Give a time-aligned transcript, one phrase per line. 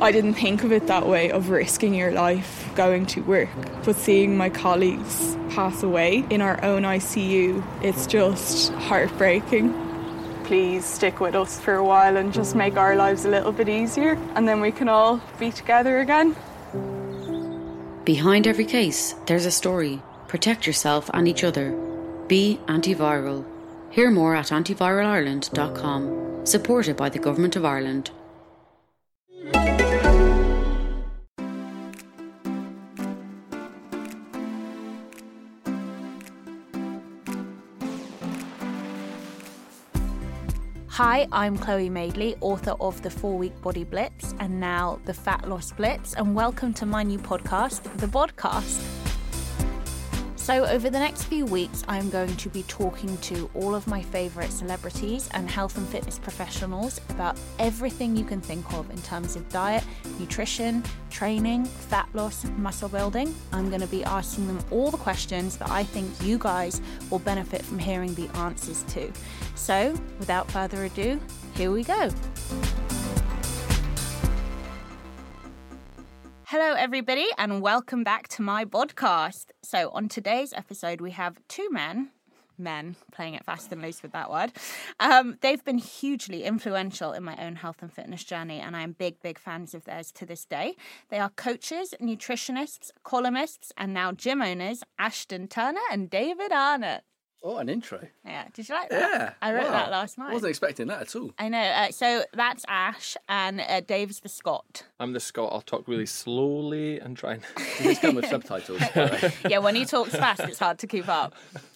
[0.00, 3.48] I didn't think of it that way of risking your life going to work,
[3.84, 9.72] but seeing my colleagues pass away in our own ICU, it's just heartbreaking.
[10.44, 13.68] Please stick with us for a while and just make our lives a little bit
[13.68, 16.36] easier, and then we can all be together again.
[18.04, 20.02] Behind every case, there's a story.
[20.28, 21.70] Protect yourself and each other.
[22.26, 23.44] Be antiviral.
[23.90, 26.44] Hear more at antiviralireland.com.
[26.44, 28.10] Supported by the Government of Ireland.
[40.94, 45.48] Hi, I'm Chloe Madeley, author of The Four Week Body Blitz and now The Fat
[45.48, 48.93] Loss Blitz, and welcome to my new podcast, The Bodcast.
[50.44, 54.02] So, over the next few weeks, I'm going to be talking to all of my
[54.02, 59.36] favourite celebrities and health and fitness professionals about everything you can think of in terms
[59.36, 59.82] of diet,
[60.18, 63.34] nutrition, training, fat loss, muscle building.
[63.52, 67.20] I'm going to be asking them all the questions that I think you guys will
[67.20, 69.10] benefit from hearing the answers to.
[69.54, 71.18] So, without further ado,
[71.54, 72.10] here we go.
[76.48, 79.46] Hello, everybody, and welcome back to my podcast.
[79.62, 82.10] So, on today's episode, we have two men,
[82.58, 84.52] men, playing it fast and loose with that word.
[85.00, 89.22] Um, they've been hugely influential in my own health and fitness journey, and I'm big,
[89.22, 90.76] big fans of theirs to this day.
[91.08, 97.00] They are coaches, nutritionists, columnists, and now gym owners Ashton Turner and David Arnot.
[97.46, 98.00] Oh, an intro.
[98.24, 99.12] Yeah, did you like that?
[99.12, 99.32] Yeah.
[99.42, 99.72] I wrote wow.
[99.72, 100.30] that last night.
[100.30, 101.30] I wasn't expecting that at all.
[101.38, 101.60] I know.
[101.60, 104.84] Uh, so that's Ash, and uh, Dave's the Scot.
[104.98, 105.52] I'm the Scot.
[105.52, 107.42] I'll talk really slowly and try and.
[107.76, 108.80] Did this come with subtitles?
[109.46, 111.34] yeah, when he talks fast, it's hard to keep up.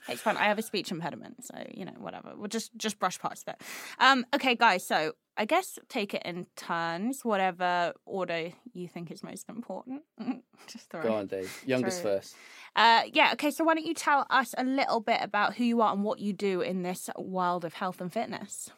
[0.09, 0.39] It's fun.
[0.39, 2.33] I have a speech impediment, so you know, whatever.
[2.35, 3.61] We'll just just brush past that.
[3.99, 4.87] Um, okay, guys.
[4.87, 10.03] So I guess take it in turns, whatever order you think is most important.
[10.67, 11.19] just throw Go it.
[11.19, 11.63] on, Dave.
[11.65, 12.35] Youngest Throw first.
[12.77, 13.31] Uh, yeah.
[13.33, 13.51] Okay.
[13.51, 16.19] So why don't you tell us a little bit about who you are and what
[16.19, 18.71] you do in this world of health and fitness?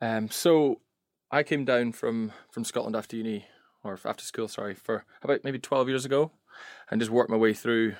[0.00, 0.80] Um, so
[1.30, 3.46] I came down from from Scotland after uni
[3.84, 6.32] or after school, sorry, for about maybe 12 years ago,
[6.90, 7.94] and just worked my way through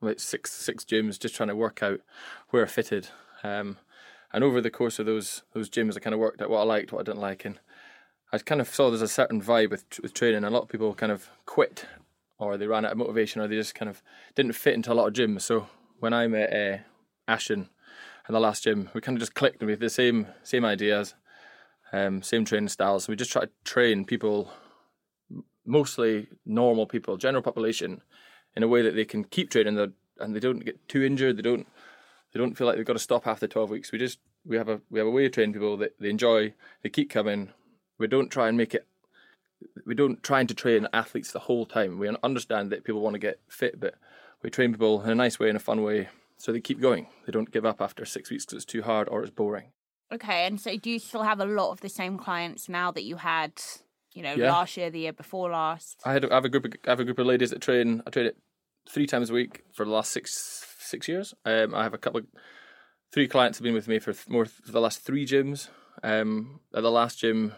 [0.00, 2.00] about six six gyms, just trying to work out
[2.50, 3.08] where I fitted.
[3.42, 3.78] Um,
[4.32, 6.64] and over the course of those those gyms, I kind of worked out what I
[6.64, 7.58] liked, what I didn't like, and
[8.32, 10.44] I kind of saw there's a certain vibe with with training.
[10.44, 11.86] A lot of people kind of quit,
[12.42, 14.02] or they ran out of motivation, or they just kind of
[14.34, 15.42] didn't fit into a lot of gyms.
[15.42, 15.66] So
[16.00, 16.78] when I met uh,
[17.28, 17.68] Ashton
[18.28, 20.64] in the last gym, we kind of just clicked and we had the same same
[20.64, 21.14] ideas,
[21.92, 23.04] um, same training styles.
[23.04, 24.50] So we just try to train people,
[25.64, 28.02] mostly normal people, general population,
[28.56, 31.36] in a way that they can keep training their, and they don't get too injured.
[31.36, 31.66] They don't
[32.32, 33.92] they don't feel like they've got to stop after twelve weeks.
[33.92, 36.54] We just we have a we have a way of training people that they enjoy.
[36.82, 37.50] They keep coming.
[37.98, 38.86] We don't try and make it.
[39.86, 41.98] We don't try to train athletes the whole time.
[41.98, 43.94] We understand that people want to get fit, but
[44.42, 47.06] we train people in a nice way, in a fun way, so they keep going.
[47.26, 49.72] They don't give up after six weeks because it's too hard or it's boring.
[50.12, 53.02] Okay, and so do you still have a lot of the same clients now that
[53.04, 53.52] you had,
[54.12, 54.50] you know, Yeah.
[54.52, 56.00] last year, the year before last?
[56.04, 58.02] I had I have a group of, I have a group of ladies that train.
[58.06, 58.36] I train it
[58.88, 61.34] three times a week for the last six six years.
[61.44, 62.26] Um, I have a couple of
[63.12, 65.68] three clients have been with me for th- more for the last three gyms.
[66.02, 67.52] Um, at the last gym,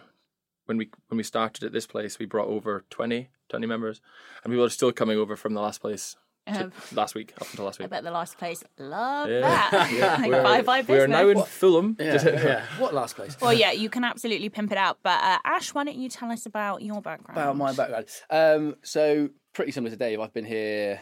[0.66, 4.00] when we when we started at this place, we brought over 20, 20 members,
[4.42, 6.16] and people are still coming over from the last place.
[6.47, 7.86] to- Um, last week, up until last week.
[7.86, 9.41] I bet the last place love Yeah.
[9.41, 9.92] that.
[9.92, 11.97] Yeah, like we're- bye bye We are now in Fulham.
[12.00, 12.66] Yeah, yeah.
[12.78, 13.36] What last place?
[13.41, 14.98] well, yeah, you can absolutely pimp it out.
[15.02, 17.38] But uh, Ash, why don't you tell us about your background?
[17.38, 18.06] About my background.
[18.28, 20.20] Um, so pretty similar to Dave.
[20.20, 21.00] I've been here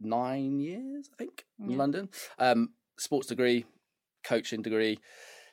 [0.00, 1.76] nine years, I think, in Yeah.
[1.76, 2.08] London.
[2.38, 3.66] Um, sports degree,
[4.24, 4.98] coaching degree.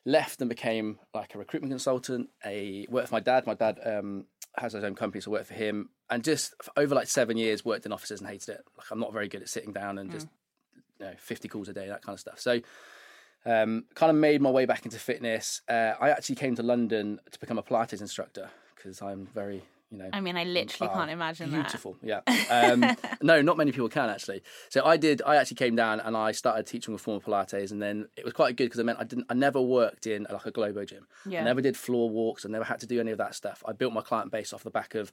[0.06, 2.30] Left and became like a recruitment consultant.
[2.46, 3.48] A worked for my dad.
[3.48, 4.26] My dad um,
[4.58, 5.90] has his own company, so I worked for him.
[6.10, 8.62] And just for over like seven years, worked in offices and hated it.
[8.78, 10.28] Like I'm not very good at sitting down and just
[11.00, 12.40] you know 50 calls a day, that kind of stuff.
[12.40, 12.62] So
[13.46, 15.62] um, kind of made my way back into fitness.
[15.68, 19.98] Uh, I actually came to London to become a Pilates instructor because I'm very, you
[20.00, 21.62] know, I mean, I literally Oh, can't imagine that.
[21.64, 21.98] beautiful.
[22.02, 22.22] Yeah.
[22.50, 24.42] Um, no, not many people can actually.
[24.70, 25.22] So I did.
[25.26, 28.56] I actually came down and I started teaching reformer Pilates, and then it was quite
[28.56, 29.26] good because it meant I didn't.
[29.30, 31.08] I never worked in like a Globo gym.
[31.28, 31.42] Yeah.
[31.42, 32.46] I never did floor walks.
[32.46, 33.64] I never had to do any of that stuff.
[33.68, 35.12] I built my client base off the back of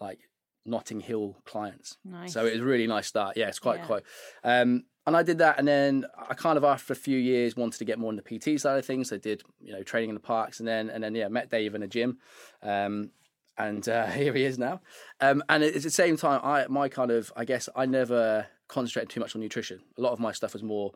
[0.00, 0.18] like
[0.66, 1.96] Notting Hill clients.
[2.04, 2.32] Nice.
[2.34, 3.36] So it was a really nice start.
[3.36, 3.86] Yeah, it's quite Yeah.
[3.86, 4.02] quite.
[4.44, 7.78] Um, and I did that, and then I kind of after a few years wanted
[7.78, 9.08] to get more in the PT side of things.
[9.08, 11.48] So I did you know training in the parks, and then and then yeah, met
[11.50, 12.18] Dave in a gym,
[12.62, 13.10] um,
[13.58, 14.80] and uh, here he is now.
[15.20, 19.10] Um, and at the same time, I my kind of I guess I never concentrated
[19.10, 19.80] too much on nutrition.
[19.96, 20.92] A lot of my stuff was more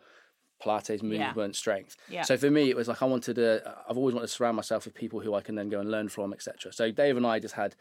[0.62, 1.26] Pilates, Yeah.
[1.26, 1.97] movement, strength.
[2.09, 2.23] Yeah.
[2.23, 3.75] So for me, it was like I wanted to.
[3.88, 6.09] I've always wanted to surround myself with people who I can then go and learn
[6.09, 6.73] from, etc.
[6.73, 7.75] So Dave and I just had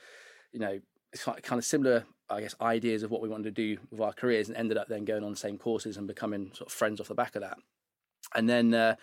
[0.51, 0.79] you know,
[1.23, 4.49] kind of similar, I guess, ideas of what we wanted to do with our careers,
[4.49, 7.07] and ended up then going on the same courses and becoming sort of friends off
[7.07, 7.57] the back of that.
[8.35, 8.95] And then uh,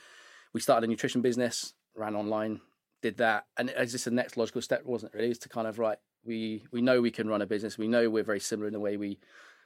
[0.52, 2.60] we started a nutrition business, ran online,
[3.02, 5.16] did that, and it's just the next logical step, wasn't it?
[5.16, 5.98] Really, is to kind of right.
[6.24, 7.78] We we know we can run a business.
[7.78, 9.18] We know we're very similar in the way we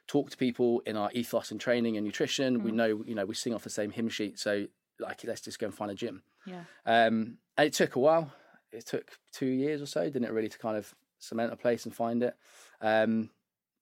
[0.07, 2.59] talk to people in our ethos and training and nutrition.
[2.59, 2.63] Mm.
[2.63, 4.39] We know you know we sing off the same hymn sheet.
[4.39, 4.67] So
[4.99, 6.23] like, let's just go and find a gym.
[6.45, 6.63] Yeah.
[6.85, 8.31] Um, and it took a while.
[8.71, 11.85] It took two years or so, didn't it, really, to kind of cement a place
[11.85, 12.35] and find it.
[12.81, 13.29] Um,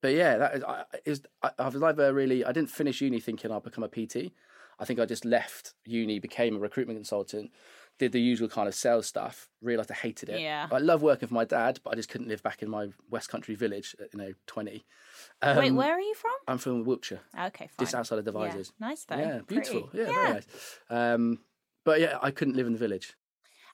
[0.01, 2.43] but yeah, that is, I, is I, I've never really.
[2.43, 4.31] I didn't finish uni thinking I'll become a PT.
[4.79, 7.51] I think I just left uni, became a recruitment consultant,
[8.01, 9.47] did the usual kind of sales stuff.
[9.61, 10.41] Realized I hated it.
[10.41, 10.67] Yeah.
[10.71, 13.29] I love working for my dad, but I just couldn't live back in my West
[13.29, 14.85] Country village at you know twenty.
[15.43, 16.31] Um, Wait, where are you from?
[16.47, 17.21] I'm from Wiltshire.
[17.39, 17.85] Okay, fine.
[17.85, 18.73] Just outside of Devizes.
[18.79, 18.87] Yeah.
[18.87, 19.17] Nice though.
[19.17, 19.81] Yeah, beautiful.
[19.83, 20.11] Pretty.
[20.11, 20.47] Yeah, very nice.
[20.89, 21.39] Um,
[21.85, 23.13] but yeah, I couldn't live in the village.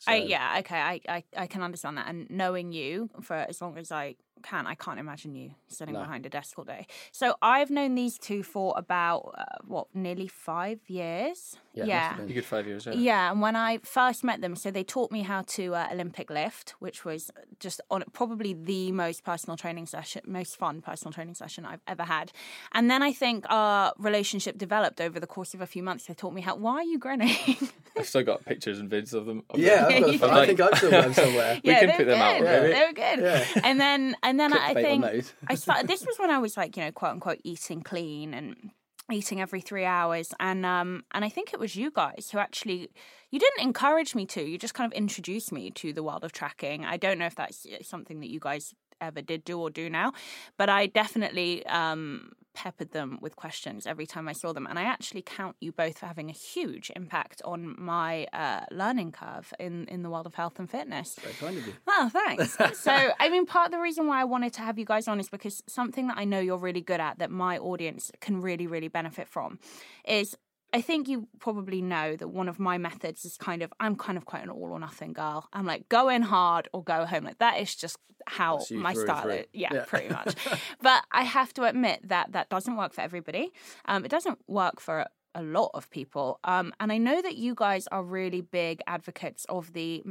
[0.02, 0.12] So.
[0.12, 2.08] I, yeah, okay, I, I, I can understand that.
[2.08, 4.68] And knowing you for as long as I can.
[4.68, 6.02] I can't imagine you sitting no.
[6.02, 6.88] behind a desk all day.
[7.12, 11.58] So I've known these two for about uh, what, nearly five years.
[11.74, 12.22] Yeah, yeah.
[12.26, 12.86] you good five years.
[12.86, 12.94] Yeah.
[12.94, 16.30] yeah, and when I first met them, so they taught me how to uh, Olympic
[16.30, 21.36] lift, which was just on probably the most personal training session, most fun personal training
[21.36, 22.32] session I've ever had.
[22.72, 26.06] And then I think our relationship developed over the course of a few months.
[26.06, 26.56] They taught me how.
[26.56, 27.36] Why are you grinning?
[27.98, 29.44] I've still got pictures and vids of them.
[29.50, 30.18] Of yeah, them.
[30.18, 31.60] Got, I think I've still got them somewhere.
[31.64, 32.22] yeah, we can put them good.
[32.22, 32.42] out.
[32.42, 32.62] Yeah.
[32.62, 33.20] They were good.
[33.20, 33.62] Yeah.
[33.64, 35.06] And then and then I think
[35.48, 35.88] I started.
[35.88, 38.72] This was when I was like, you know, quote unquote, eating clean and
[39.10, 42.90] eating every three hours, and um, and I think it was you guys who actually
[43.32, 44.44] you didn't encourage me to.
[44.44, 46.84] You just kind of introduced me to the world of tracking.
[46.84, 50.12] I don't know if that's something that you guys ever did do or do now,
[50.58, 54.66] but I definitely um peppered them with questions every time I saw them.
[54.66, 59.12] And I actually count you both for having a huge impact on my uh, learning
[59.12, 61.20] curve in, in the world of health and fitness.
[61.22, 61.74] Very kind of you.
[61.86, 62.58] Well, thanks.
[62.80, 65.20] so, I mean, part of the reason why I wanted to have you guys on
[65.20, 68.66] is because something that I know you're really good at that my audience can really,
[68.66, 69.60] really benefit from
[70.04, 70.36] is
[70.74, 74.18] I think you probably know that one of my methods is kind of I'm kind
[74.18, 75.48] of quite an all or nothing girl.
[75.54, 77.24] I'm like go in hard or go home.
[77.24, 79.46] Like that is just how my style is.
[79.54, 80.36] Yeah, yeah, pretty much.
[80.82, 83.52] but I have to admit that that doesn't work for everybody.
[83.86, 85.06] Um, it doesn't work for
[85.36, 86.40] a lot of people.
[86.44, 90.04] Um, and I know that you guys are really big advocates of the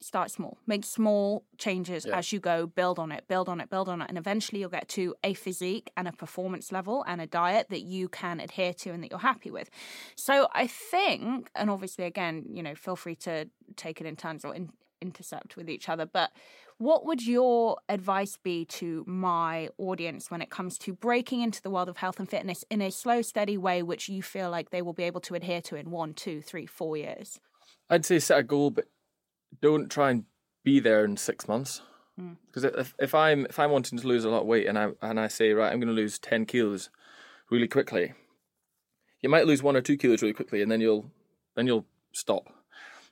[0.00, 2.16] start small, make small changes yeah.
[2.16, 4.08] as you go, build on it, build on it, build on it.
[4.08, 7.82] And eventually you'll get to a physique and a performance level and a diet that
[7.82, 9.70] you can adhere to and that you're happy with.
[10.16, 14.44] So I think, and obviously, again, you know, feel free to take it in turns
[14.44, 14.70] or in,
[15.00, 16.30] intercept with each other, but
[16.78, 21.68] what would your advice be to my audience when it comes to breaking into the
[21.68, 24.80] world of health and fitness in a slow, steady way, which you feel like they
[24.80, 27.38] will be able to adhere to in one, two, three, four years?
[27.90, 28.86] I'd say set a goal, but
[29.60, 30.24] don't try and
[30.64, 31.82] be there in six months.
[32.46, 32.78] Because mm.
[32.78, 35.18] if, if I'm if I'm wanting to lose a lot of weight and I and
[35.18, 36.90] I say right I'm going to lose ten kilos
[37.50, 38.12] really quickly,
[39.22, 41.10] you might lose one or two kilos really quickly and then you'll
[41.56, 42.48] then you'll stop,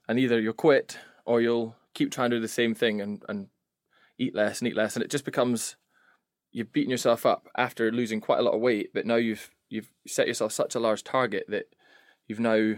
[0.08, 3.48] and either you'll quit or you'll keep trying to do the same thing and and
[4.18, 5.76] eat less and eat less and it just becomes
[6.50, 9.90] you've beaten yourself up after losing quite a lot of weight, but now you've you've
[10.06, 11.66] set yourself such a large target that
[12.26, 12.74] you've now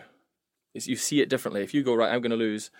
[0.74, 1.62] you see it differently.
[1.62, 2.70] If you go right, I'm going to lose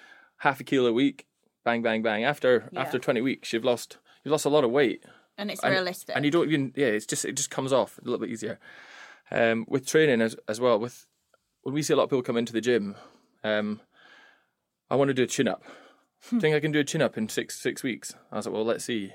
[0.41, 1.27] half a kilo a week,
[1.65, 2.25] bang, bang, bang.
[2.25, 2.81] After yeah.
[2.81, 5.05] after twenty weeks, you've lost you've lost a lot of weight,
[5.39, 6.15] and it's and, realistic.
[6.15, 8.59] And you don't even yeah, it's just it just comes off a little bit easier.
[9.31, 11.07] Um, with training as as well, with
[11.63, 12.97] when we see a lot of people come into the gym,
[13.45, 13.81] um,
[14.91, 15.63] I want to do a chin up.
[16.23, 18.15] think I can do a chin up in six six weeks?
[18.33, 19.13] I was like, well, let's see.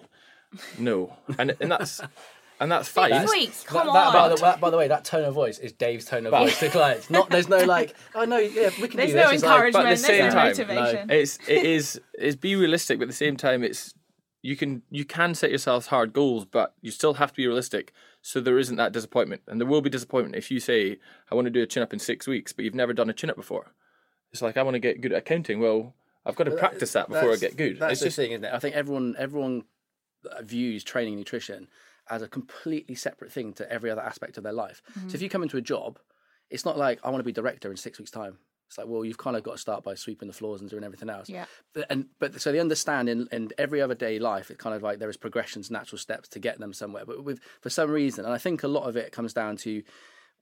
[0.79, 2.01] No, and and that's
[2.59, 3.11] and that's fine.
[3.11, 4.13] Six weeks, come that, that, on.
[4.13, 6.69] By the, by the, way, that tone of voice is Dave's tone of voice to
[6.69, 7.09] clients.
[7.09, 9.43] Not there's no like, oh no, yeah, we can there's do no this.
[9.43, 9.73] encouragement.
[9.73, 11.07] Like, but at the same no time, motivation.
[11.07, 11.15] No.
[11.15, 13.93] It's it is it's be realistic, but at the same time, it's
[14.41, 17.91] you can you can set yourselves hard goals, but you still have to be realistic.
[18.21, 20.97] So there isn't that disappointment, and there will be disappointment if you say,
[21.31, 23.13] "I want to do a chin up in six weeks," but you've never done a
[23.13, 23.73] chin up before.
[24.31, 25.59] It's like I want to get good at accounting.
[25.59, 25.93] Well,
[26.25, 27.79] I've got to practice that before I get good.
[27.79, 28.53] That's it's the just, thing, isn't it?
[28.53, 29.63] I think everyone everyone
[30.41, 31.67] views training and nutrition
[32.09, 34.81] as a completely separate thing to every other aspect of their life.
[34.91, 35.09] Mm-hmm.
[35.09, 35.99] So if you come into a job,
[36.49, 38.37] it's not like I want to be director in six weeks' time.
[38.67, 40.83] It's like, well, you've kind of got to start by sweeping the floors and doing
[40.83, 41.29] everything else.
[41.29, 41.45] Yeah.
[41.73, 44.81] But, and but so they understand in, in every other day life, it's kind of
[44.81, 47.05] like there is progressions, natural steps to get them somewhere.
[47.05, 49.83] But with for some reason, and I think a lot of it comes down to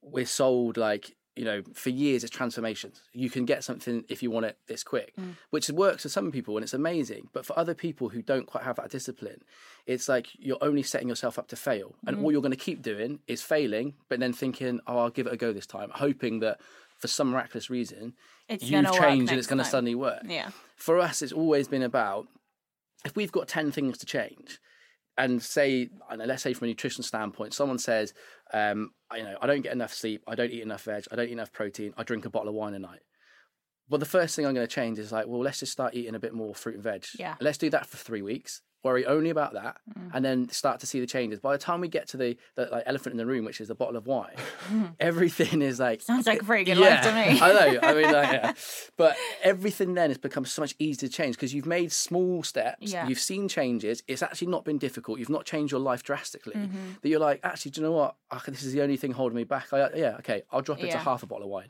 [0.01, 3.01] we're sold like you know, for years it's transformations.
[3.11, 5.35] You can get something if you want it this quick, mm.
[5.49, 7.29] which works for some people and it's amazing.
[7.33, 9.43] But for other people who don't quite have that discipline,
[9.85, 11.95] it's like you're only setting yourself up to fail.
[12.05, 12.23] And mm.
[12.23, 15.33] all you're going to keep doing is failing, but then thinking, oh, I'll give it
[15.33, 16.59] a go this time, hoping that
[16.99, 18.13] for some miraculous reason,
[18.47, 20.21] it's you've changed and it's going to suddenly work.
[20.25, 20.51] Yeah.
[20.75, 22.27] For us, it's always been about
[23.05, 24.59] if we've got 10 things to change,
[25.17, 28.13] and say, know, let's say from a nutrition standpoint, someone says,
[28.53, 31.27] um, you know, I don't get enough sleep, I don't eat enough veg, I don't
[31.27, 33.01] eat enough protein, I drink a bottle of wine a night.
[33.89, 36.15] But the first thing I'm going to change is like, well, let's just start eating
[36.15, 37.05] a bit more fruit and veg.
[37.17, 37.35] Yeah.
[37.41, 38.61] Let's do that for three weeks.
[38.83, 40.11] Worry only about that, Mm.
[40.13, 41.39] and then start to see the changes.
[41.39, 43.69] By the time we get to the, the like elephant in the room, which is
[43.69, 44.35] the bottle of wine,
[44.99, 47.39] everything is like Sounds like a pretty good yeah, life to me.
[47.41, 47.79] I know.
[47.81, 48.53] I mean, like, yeah.
[48.97, 52.91] but everything then has become so much easier to change because you've made small steps.
[52.91, 53.07] Yeah.
[53.07, 54.03] You've seen changes.
[54.07, 55.19] It's actually not been difficult.
[55.19, 56.55] You've not changed your life drastically.
[56.55, 56.91] Mm-hmm.
[57.01, 58.15] That you're like, actually, do you know what?
[58.31, 59.71] I, this is the only thing holding me back.
[59.71, 61.69] I, yeah, okay, I'll drop it to half a bottle of wine.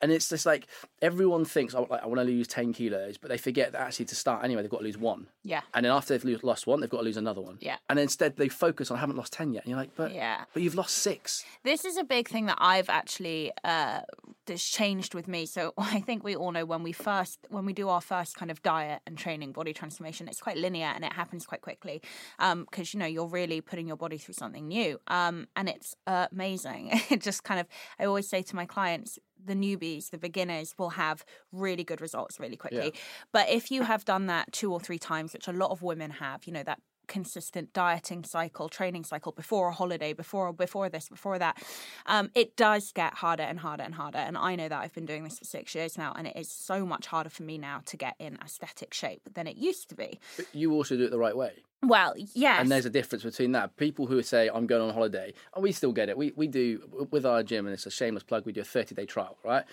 [0.00, 0.66] And it's just like
[1.02, 4.06] everyone thinks, oh, like, I want to lose 10 kilos, but they forget that actually
[4.06, 5.26] to start anyway, they've got to lose one.
[5.42, 5.62] Yeah.
[5.74, 7.58] And then after they've lo- lost one, they've got to lose another one.
[7.60, 7.76] Yeah.
[7.88, 9.64] And instead they focus on, I haven't lost 10 yet.
[9.64, 10.44] And you're like, but, Yeah.
[10.52, 11.44] but you've lost six.
[11.64, 14.00] This is a big thing that I've actually uh,
[14.46, 15.46] that's changed with me.
[15.46, 18.50] So I think we all know when we first when we do our first kind
[18.50, 22.02] of diet and training body transformation, it's quite linear and it happens quite quickly
[22.38, 26.26] because you know you're really putting your body through something new, um, and it's uh,
[26.32, 26.90] amazing.
[27.10, 27.66] it just kind of
[27.98, 29.18] I always say to my clients.
[29.48, 32.92] The newbies, the beginners will have really good results really quickly.
[33.32, 36.10] But if you have done that two or three times, which a lot of women
[36.12, 41.08] have, you know, that consistent dieting cycle, training cycle before a holiday, before before this,
[41.08, 41.60] before that,
[42.06, 44.18] um, it does get harder and harder and harder.
[44.18, 46.50] And I know that I've been doing this for six years now, and it is
[46.50, 49.94] so much harder for me now to get in aesthetic shape than it used to
[49.94, 50.20] be.
[50.36, 51.52] But you also do it the right way.
[51.82, 53.76] Well, yes, And there's a difference between that.
[53.76, 56.18] People who say, I'm going on holiday, and we still get it.
[56.18, 58.94] We, we do, with our gym, and it's a shameless plug, we do a 30
[58.94, 59.64] day trial, right?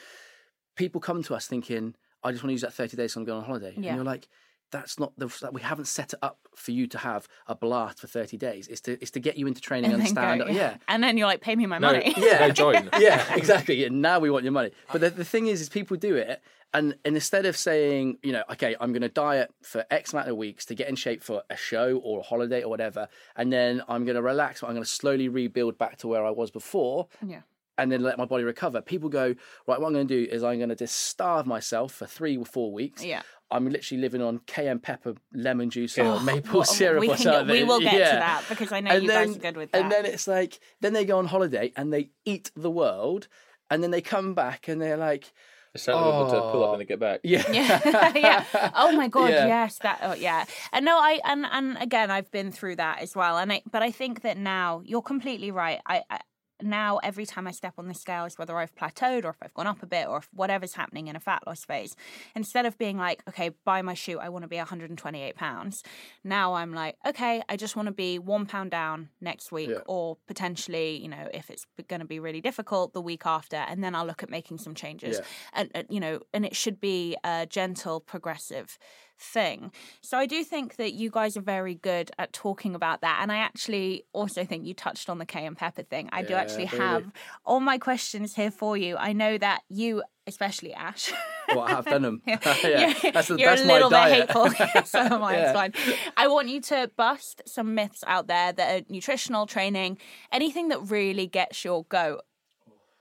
[0.76, 3.26] People come to us thinking, I just want to use that 30 days so I'm
[3.26, 3.74] going on holiday.
[3.76, 3.90] Yeah.
[3.90, 4.28] And you're like,
[4.72, 8.00] that's not the, that we haven't set it up for you to have a blast
[8.00, 8.68] for 30 days.
[8.68, 10.42] It's to, it's to get you into training and and then understand.
[10.42, 10.56] go, it.
[10.56, 10.78] yeah.
[10.88, 12.14] and then you're like, pay me my No, money.
[12.18, 12.90] yeah, join.
[13.00, 13.76] yeah, exactly.
[13.76, 14.72] Yeah, now we want your money.
[14.92, 16.42] But the, the thing is, is people do it,
[16.74, 20.28] and, and instead of saying, you know, okay, I'm going to diet for X amount
[20.30, 23.54] of weeks to get in shape for a show or a holiday or whatever, and
[23.54, 26.32] then I'm going to relax, but I'm going to slowly rebuild back to where I
[26.32, 27.42] was before, yeah.
[27.78, 28.82] and then let my body recover.
[28.82, 29.28] People go,
[29.68, 32.36] right, what I'm going to do is I'm going to just starve myself for three
[32.36, 33.04] or four weeks.
[33.06, 33.22] Yeah.
[33.52, 37.16] I'm literally living on cayenne pepper, lemon juice, or oh, maple Well, syrup we or
[37.16, 37.56] can get- something.
[37.56, 39.82] we will get to that because I know you guys are good with that.
[39.82, 43.28] And then it's like, then they go on holiday and they eat the world,
[43.70, 45.32] and then they come back and they're like,
[45.76, 46.72] It's certainly able to pull up oh.
[46.72, 47.20] when they get back.
[47.24, 49.48] yeah, yeah yeah oh my god Yeah.
[49.48, 53.16] yes that oh, yeah and no i and and again i've been through that as
[53.16, 56.20] well and I, but i think that now you're completely right I, I
[56.62, 59.68] now every time I step on the scales, whether I've plateaued or if I've gone
[59.68, 61.96] up a bit or if whatever's happening in a fat loss phase,
[62.36, 65.84] instead of being like, okay, buy my shoe, I want to be 128 pounds,
[66.24, 69.80] now I'm like, okay, I just want to be one pound down next week Yeah.
[69.88, 73.84] or potentially, you know, if it's going to be really difficult, the week after, and
[73.84, 75.18] then I'll look at making some changes.
[75.18, 75.26] Yeah.
[75.54, 78.78] And, and, you know, and it should be a gentle, progressive
[79.20, 79.72] thing.
[80.02, 83.20] So I do think that you guys are very good at talking about that.
[83.22, 86.10] And I actually also think you touched on the cayenne pepper thing.
[86.12, 86.78] I do Yeah, actually really.
[86.78, 87.12] have
[87.46, 88.98] all my questions here for you.
[88.98, 91.14] I know that you, especially Ash,
[91.50, 92.22] well, I have done them.
[92.28, 94.32] yeah, you're, that's, the, you're that's a my little bit diet.
[94.32, 94.50] hateful.
[94.86, 95.36] so am I.
[95.38, 95.74] It's fine.
[96.18, 99.98] I want you to bust some myths out there that are nutritional training,
[100.32, 102.22] anything that really gets your goat.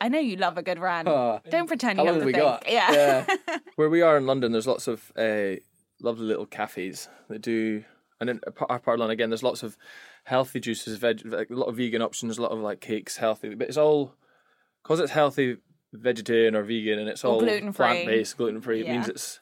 [0.01, 1.09] I know you love a good rant.
[1.09, 2.43] Oh, Don't pretend you have to we think.
[2.45, 2.65] got?
[2.71, 3.25] Yeah.
[3.77, 5.55] Where we are in London, there's lots of uh,
[6.05, 7.85] lovely little cafes that do,
[8.21, 9.77] and then apart- apart London again, there's lots of
[10.25, 13.69] healthy juices, veg, a lot of vegan options, a lot of like cakes, healthy, but
[13.69, 14.15] it's all
[14.83, 15.57] because it's healthy,
[15.93, 17.73] vegetarian or vegan, and it's Or all gluten-free.
[17.73, 18.81] plant based, gluten free.
[18.83, 19.13] It means Yeah.
[19.15, 19.41] it's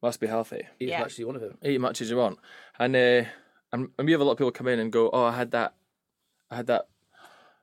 [0.00, 0.62] must be healthy.
[0.78, 0.98] Eat Yeah.
[0.98, 1.56] as much as you want of it.
[1.64, 2.38] Eat as much as you want,
[2.78, 3.24] and uh,
[3.72, 5.50] and, and we have a lot of people come in and go, oh, I had
[5.50, 5.74] that,
[6.50, 6.86] I had that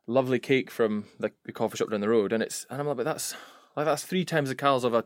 [0.07, 2.97] lovely cake from the, the coffee shop down the road, and it's and I'm like,
[2.97, 3.35] but that's
[3.75, 5.05] like that's three times the calories of a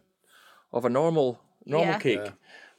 [0.74, 2.00] of a normal normal Yeah.
[2.00, 2.32] cake.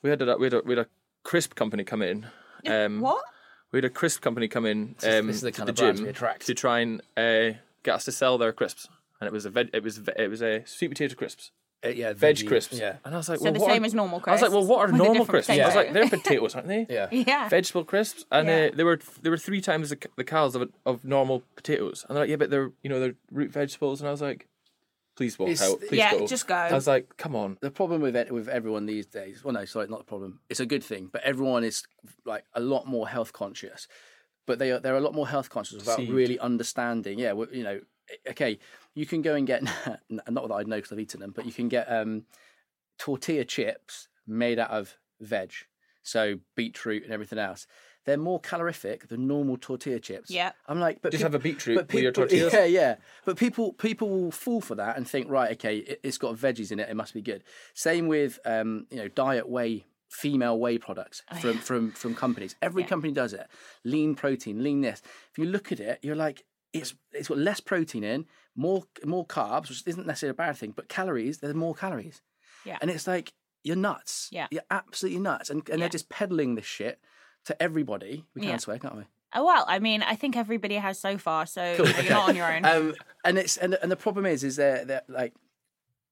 [0.03, 0.89] We had a we had a we had a
[1.23, 2.27] crisp company come in.
[2.67, 3.23] Um, what?
[3.73, 5.77] We had a crisp company come in um, this is the to kind the of
[5.77, 6.47] brands gym we attract.
[6.47, 8.89] to try and uh, get us to sell their crisps,
[9.21, 11.53] and it was a veg, it was ve- it was a sweet potato crisps,
[11.85, 12.79] Uh, yeah, veg veggie- crisps.
[12.79, 14.29] Yeah, and I was like, So well, the what same are, as normal crisps?
[14.29, 15.51] I was like, well, crisps, what are with a normal different crisps?
[15.51, 15.79] I was potato.
[15.79, 16.87] like, they're potatoes, aren't they?
[16.91, 17.09] yeah.
[17.13, 17.49] Yeah.
[17.49, 18.69] vegetable crisps, and Yeah.
[18.73, 22.05] uh, they were they were three times the, the calories of, a, of normal potatoes.
[22.09, 24.01] And they're like, yeah, but they're you know they're root vegetables.
[24.01, 24.49] And I was like,
[25.21, 26.27] please walk It's- out, please yeah, go.
[26.27, 26.55] just go.
[26.55, 27.59] I was like, come on.
[27.61, 30.41] The problem with it, with everyone these days, well, no, sorry, not the problem.
[30.49, 31.83] It's a good thing, but everyone is
[32.25, 33.87] like a lot more health conscious.
[34.47, 36.15] But they are they're a lot more health conscious without Deceived.
[36.15, 37.19] really understanding.
[37.19, 37.81] Yeah, well, you know,
[38.31, 38.59] okay,
[38.95, 39.63] you can go and get
[40.09, 42.25] not that I know because I've eaten them, but you can get um,
[42.99, 45.53] tortilla chips made out of veg,
[46.03, 47.67] so beetroot and everything else.
[48.11, 50.31] They're more calorific than normal tortilla chips.
[50.31, 50.51] Yeah.
[50.67, 52.53] I'm like, but Just peop- have a beetroot but with your tortillas.
[52.59, 52.95] Yeah, yeah.
[53.25, 56.73] But people people will fall for that and think, right, okay, it, it's got veggies
[56.73, 57.45] in it, it must be good.
[57.75, 62.57] Same with um, you know, diet whey female whey products from from from companies.
[62.61, 62.89] Every Yeah.
[62.89, 63.47] company does it.
[63.85, 65.03] Lean protein, lean this.
[65.31, 68.27] If you look at it, you're like, it's it's got less protein in,
[68.57, 71.39] more more carbs, which isn't necessarily a bad thing, but calories.
[71.39, 72.23] There's more calories.
[72.65, 72.79] Yeah.
[72.81, 74.29] And it's like you're nuts.
[74.33, 74.47] Yeah.
[74.51, 75.51] You're absolutely nuts.
[75.51, 75.85] And and Yeah.
[75.85, 76.99] they're just peddling this shit
[77.47, 78.25] to everybody.
[78.35, 78.57] We can Yeah.
[78.59, 79.05] swear, can't we?
[79.33, 82.37] Oh well, I mean, I think everybody has so far, so know, you're not on
[82.37, 82.65] your own.
[82.65, 82.95] um,
[83.25, 85.35] and it's and and the problem is is they're, they're like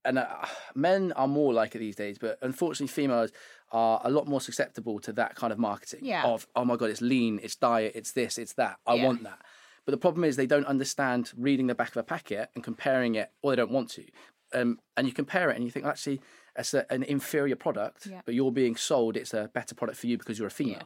[0.05, 0.45] and uh,
[0.75, 3.31] men are more like it these days but unfortunately females
[3.73, 6.23] are a lot more susceptible to that kind of marketing Yeah.
[6.23, 9.05] of oh my god it's lean it's diet it's this it's that i Yeah.
[9.07, 9.39] want that
[9.85, 13.15] but the problem is they don't understand reading the back of a packet and comparing
[13.15, 14.05] it or they don't want to
[14.53, 16.21] um, and you compare it and you think actually
[16.55, 18.21] it's a, an inferior product Yeah.
[18.25, 20.83] but you're being sold it's a better product for you because you're a female yeah.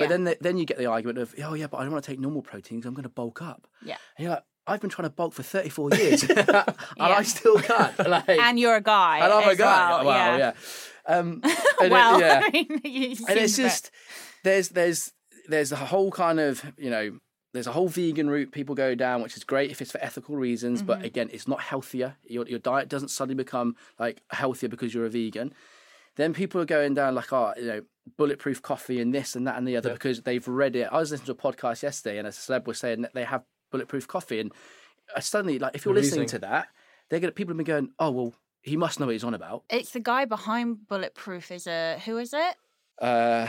[0.00, 2.04] But then the, then you get the argument of oh yeah but i don't want
[2.04, 3.96] to take normal proteins i'm going to bulk up yeah.
[4.16, 6.40] and you're like, I've been trying to bulk for 34 years and
[7.00, 7.98] I still can't.
[8.08, 9.18] Like, And you're a guy.
[9.18, 9.90] and I'm a guy.
[9.90, 10.04] Well.
[10.04, 10.52] wow, yeah.
[11.08, 11.16] yeah.
[11.16, 11.52] Um, and
[11.86, 12.42] it- well, yeah.
[12.44, 13.90] I mean, and it's just,
[14.44, 15.12] there's, there's,
[15.48, 17.18] there's a whole kind of, you know,
[17.52, 20.36] there's a whole vegan route people go down, which is great if it's for ethical
[20.36, 20.78] reasons.
[20.78, 20.86] Mm-hmm.
[20.86, 22.16] But again, it's not healthier.
[22.24, 25.52] Your, your diet doesn't suddenly become like healthier because you're a vegan.
[26.16, 27.82] Then people are going down like, oh, you know,
[28.16, 30.88] bulletproof coffee and this and that and the other because they've read it.
[30.90, 33.42] I was listening to a podcast yesterday and a celeb was saying that they have
[33.70, 34.40] bulletproof coffee.
[34.40, 34.52] And
[35.16, 36.68] I suddenly, like, if you're The listening to that,
[37.08, 39.64] they're gonna people have been going, oh, well, he must know what he's on about.
[39.70, 41.50] It's the guy behind Bulletproof.
[41.50, 42.56] Is a who is it?
[43.00, 43.48] Uh,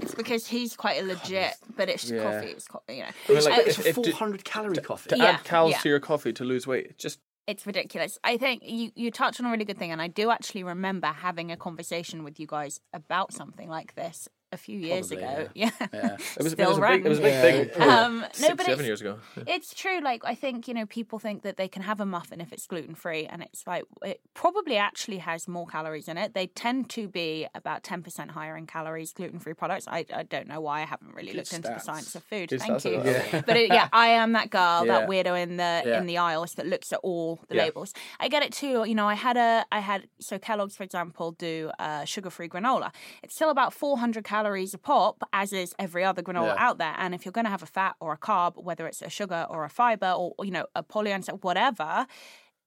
[0.00, 2.22] It's because he's quite a legit, but it's Yeah.
[2.22, 2.48] coffee.
[2.50, 4.76] It's co- you know, I mean, Uh, like, it's if- a if do- 400 calorie
[4.76, 5.08] coffee.
[5.10, 5.80] to Yeah, add calories yeah.
[5.80, 6.96] to your coffee to lose weight.
[6.98, 8.18] Just it's ridiculous.
[8.22, 11.08] I think you you touched on a really good thing, and I do actually remember
[11.08, 15.48] having a conversation with you guys about something like this a few years Probably, ago.
[15.54, 16.14] Yeah, Yeah.
[16.14, 17.42] it was, it Still was a big, it was a big Yeah.
[17.42, 17.68] thing.
[17.70, 19.18] probably Um, no, six, but seven years ago.
[19.46, 20.00] It's true.
[20.00, 22.66] Like I think you know people think that they can have a muffin if it's
[22.66, 26.34] gluten free, and it's like it probably actually has more calories in it.
[26.34, 29.86] They tend to be about ten percent higher in calories gluten free products.
[29.88, 32.48] I, I don't know why I haven't really Good looked into the science of food.
[32.48, 33.02] Good Thank you.
[33.04, 33.42] Yeah.
[33.46, 35.98] But it, yeah, I am that girl, that weirdo in the Yeah.
[36.00, 37.64] in the aisles that looks at all the Yeah.
[37.64, 37.92] labels.
[38.18, 38.84] I get it too.
[38.86, 42.48] You know, I had a I had so Kellogg's for example do uh, sugar free
[42.48, 42.92] granola.
[43.22, 46.66] It's still about four hundred calories a pop, as is every other granola Yeah.
[46.66, 46.94] out there.
[46.98, 49.46] And if you're going to have a fat or a carb, whether it's a sugar
[49.50, 52.06] or a fiber or you know a polyunsaturated whatever,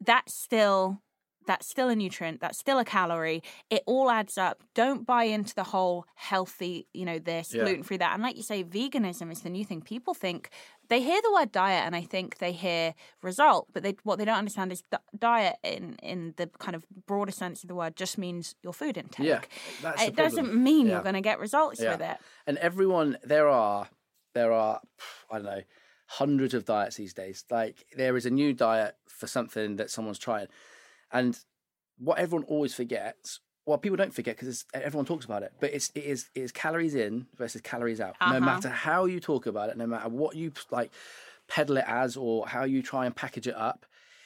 [0.10, 1.02] that's still
[1.48, 5.54] that's still a nutrient that's still a calorie it all adds up don't buy into
[5.56, 7.64] the whole healthy you know this Yeah.
[7.64, 10.50] gluten free that and like you say veganism is the new thing people think
[10.90, 14.26] they hear the word diet and i think they hear result but they what they
[14.26, 14.84] don't understand is
[15.18, 18.98] diet in in the kind of broader sense of the word just means your food
[18.98, 19.42] intake Yeah,
[19.82, 20.94] that's it doesn't mean Yeah.
[20.94, 21.92] you're going to get results Yeah.
[21.94, 23.88] with it And everyone, there are,
[24.34, 24.82] there are,
[25.32, 25.62] I don't know,
[26.08, 27.46] hundreds of diets these days.
[27.50, 30.48] Like there is a new diet for something that someone's trying,
[31.14, 31.38] and
[31.98, 33.40] what everyone always forgets.
[33.66, 36.52] Well, people don't forget because everyone talks about it, but it's it is it is
[36.52, 38.16] calories in versus calories out.
[38.20, 38.34] Uh-huh.
[38.34, 40.92] No matter how you talk about it, no matter what you like
[41.48, 43.86] peddle it as or how you try and package it up,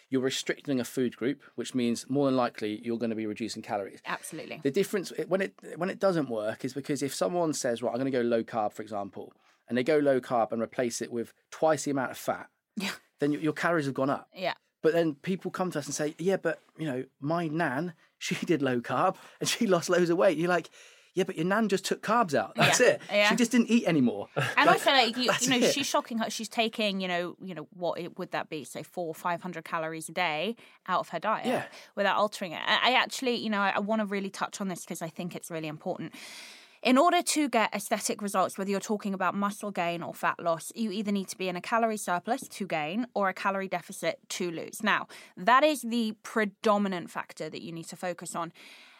[0.10, 3.62] you're restricting a food group, which means more than likely you're going to be reducing
[3.62, 4.00] calories.
[4.06, 7.92] absolutely The difference when it when it doesn't work is because if someone says, "Right,
[7.92, 9.34] I'm going to go low carb," for example,
[9.68, 12.92] and they go low carb and replace it with twice the amount of fat, Yeah.
[13.20, 14.30] then your, your calories have gone up.
[14.34, 14.54] yeah
[14.86, 18.36] But then people come to us and say, "Yeah, but you know, my nan, she
[18.46, 20.70] did low carb and she lost loads of weight." You're like,
[21.16, 22.54] "Yeah, but your nan just took carbs out.
[22.56, 22.88] That's Yeah.
[22.88, 23.02] it.
[23.12, 23.30] Yeah.
[23.30, 25.74] She just didn't eat anymore." And I feel like you, you know, it.
[25.74, 26.30] she's shocking her.
[26.30, 28.64] She's taking, you know, you know, what it, would that be?
[28.64, 30.56] Say four, five hundred calories a day
[30.88, 31.64] out of her diet Yeah.
[31.96, 32.62] without altering it.
[32.64, 35.10] I, I actually, you know, I, I want to really touch on this because I
[35.10, 36.14] think it's really important.
[36.86, 40.72] In order to get aesthetic results, whether you're talking about muscle gain or fat loss,
[40.76, 44.20] you either need to be in a calorie surplus to gain or a calorie deficit
[44.30, 44.84] to lose.
[44.84, 48.54] Now, that is the predominant factor that you need to focus on.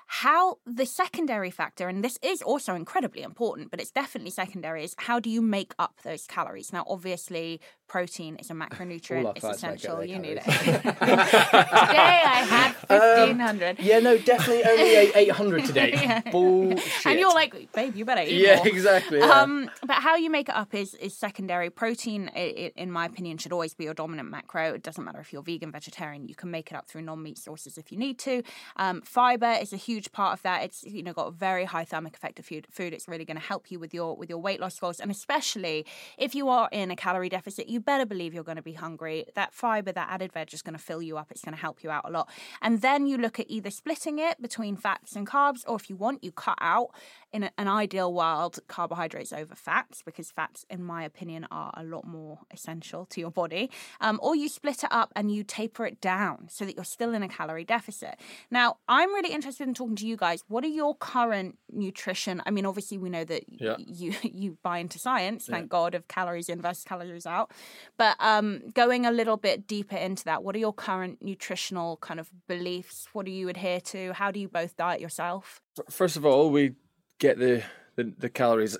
[0.08, 4.96] How the secondary factor, and this is also incredibly important, but it's definitely secondary, is
[4.98, 6.74] how do you make up those calories?
[6.74, 10.04] Now, obviously, protein is a macronutrient, it's essential.
[10.04, 10.44] You need it.
[10.44, 13.80] Today I had Um, 1500.
[13.80, 14.84] Yeah, no, definitely only
[15.16, 15.92] eight hundred today.
[15.94, 16.22] Yeah.
[16.32, 17.06] Bullshit.
[17.06, 18.68] And you're like, babe, you better eat yeah, more.
[18.68, 19.20] exactly.
[19.20, 19.42] yeah.
[19.42, 21.70] Um, but how you make it up is is secondary.
[21.70, 24.74] Protein, i i in my opinion, should always be your dominant macro.
[24.74, 26.28] It doesn't matter if you're vegan, vegetarian.
[26.28, 28.44] You can make it up through non-meat sources if you need to.
[28.76, 30.64] Um, fiber is a huge part of that.
[30.64, 32.68] It's you know got a very high thermic effect of food.
[32.70, 32.94] Food.
[32.94, 35.86] It's really going to help you with your with your weight loss goals, and especially
[36.18, 39.26] if you are in a calorie deficit, you better believe you're going to be hungry.
[39.36, 41.30] That fiber, that added veg, is going to fill you up.
[41.30, 42.30] It's going to help you out a lot.
[42.62, 45.96] And then you look at either splitting it between fats and carbs, or if you
[45.96, 46.90] want, you cut out
[47.36, 52.06] in an ideal world, carbohydrates over fats because fats, in my opinion, are a lot
[52.08, 53.70] more essential to your body.
[54.00, 57.14] Um, or you split it up and you taper it down so that you're still
[57.14, 58.16] in a calorie deficit.
[58.50, 60.46] Now, I'm really interested in talking to you guys.
[60.48, 62.42] What are your current nutrition?
[62.46, 63.76] I mean, obviously, we know that Yeah.
[63.80, 67.52] you you buy into science, thank God, of calories in versus calories out.
[67.98, 72.20] But um, going a little bit deeper into that, what are your current nutritional kind
[72.22, 73.08] of beliefs?
[73.12, 74.14] What do you adhere to?
[74.14, 75.60] How do you both diet yourself?
[75.90, 76.76] First of all, we
[77.20, 77.64] get the
[77.96, 78.78] the, the calories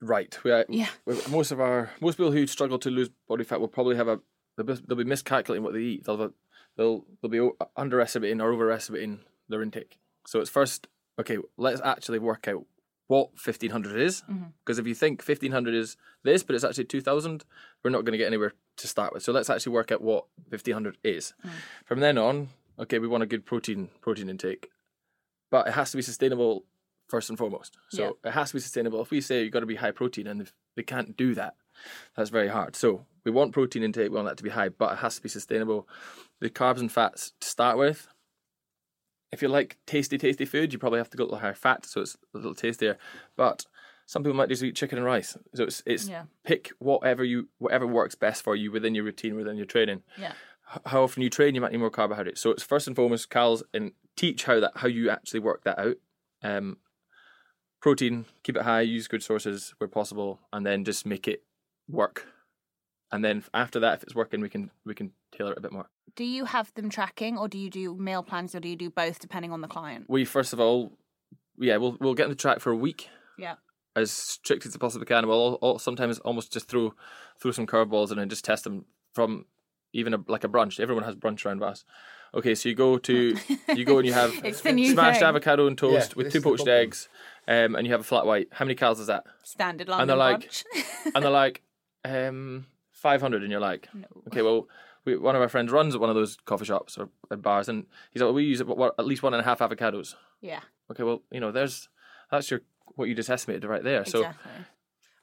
[0.00, 0.36] right.
[0.44, 0.88] We, uh, Yeah.
[1.30, 4.20] most of our most people who struggle to lose body fat will probably have a
[4.56, 6.04] they'll be, they'll be miscalculating what they eat.
[6.04, 6.32] They'll
[6.76, 9.98] they'll they'll be underestimating or overestimating their intake.
[10.26, 11.38] So it's first okay.
[11.56, 12.64] Let's actually work out
[13.06, 14.22] what fifteen hundred is
[14.64, 17.44] because if you think fifteen hundred is this, but it's actually two thousand,
[17.82, 19.22] we're not going to get anywhere to start with.
[19.22, 21.34] So let's actually work out what fifteen hundred is.
[21.84, 22.48] From then on,
[22.78, 24.70] okay, we want a good protein protein intake,
[25.50, 26.64] but it has to be sustainable
[27.08, 27.76] first and foremost.
[27.90, 29.00] So it has to be sustainable.
[29.02, 31.54] If we say you've got to be high protein and if they can't do that,
[32.16, 32.76] that's very hard.
[32.76, 35.22] So we want protein intake, we want that to be high, but it has to
[35.22, 35.88] be sustainable.
[36.40, 38.08] The carbs and fats to start with.
[39.32, 41.86] If you like tasty, tasty food, you probably have to go a little higher fat,
[41.86, 42.98] so it's a little tastier.
[43.36, 43.66] But
[44.06, 45.36] some people might just eat chicken and rice.
[45.54, 46.24] So it's it's Yeah.
[46.44, 50.34] pick whatever you whatever works best for you within your routine, within your training Yeah.
[50.86, 52.40] how often you train, you might need more carbohydrates.
[52.40, 55.78] So it's first and foremost, Cal's and teach how that how you actually work that
[55.78, 55.96] out.
[56.42, 56.78] Um,
[57.84, 61.42] protein, keep it high, use good sources where possible, and then just make it
[61.86, 62.26] work.
[63.12, 65.70] And then after that, if it's working, we can we can tailor it a bit
[65.70, 65.86] more.
[66.16, 68.88] Do you have them tracking, or do you do meal plans, or do you do
[68.88, 70.06] both, depending on the client?
[70.08, 70.96] We first of all,
[71.58, 73.56] yeah, we'll we'll get on the track for a week Yeah.
[73.94, 75.26] as strict as we possibly can.
[75.28, 76.94] We'll all, all, sometimes almost just throw
[77.40, 79.44] throw some curveballs and then just test them from
[79.92, 80.80] even a, like a brunch.
[80.80, 81.84] Everyone has brunch around us.
[82.34, 83.36] Okay, so you go to
[83.76, 85.28] you go and you have It's the new smashed thing.
[85.28, 86.82] avocado and toast Yeah, with two poached problem.
[86.82, 87.08] eggs,
[87.48, 88.48] um, and you have a flat white.
[88.52, 89.24] How many calories is that?
[89.42, 90.64] Standard And they're like- brunch.
[91.14, 91.62] And they're like,
[92.04, 94.06] um, five hundred, and you're like, no.
[94.28, 94.68] okay, well.
[95.06, 97.68] We, one of our friends runs at one of those coffee shops or at bars,
[97.68, 100.60] and he's like, "We use it, what, at least one and a half avocados." Yeah.
[100.90, 101.90] Okay, well, you know, there's
[102.30, 102.62] that's your
[102.96, 104.06] what you just estimated right there.
[104.06, 104.26] So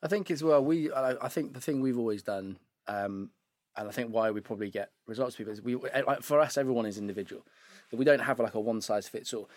[0.04, 0.92] I think as well, we.
[0.92, 3.32] I I think the thing we've always done, um,
[3.76, 5.74] and I think why we probably get results people is we.
[5.76, 7.44] like, For us, everyone is individual.
[7.92, 9.50] We don't have like a one size fits all.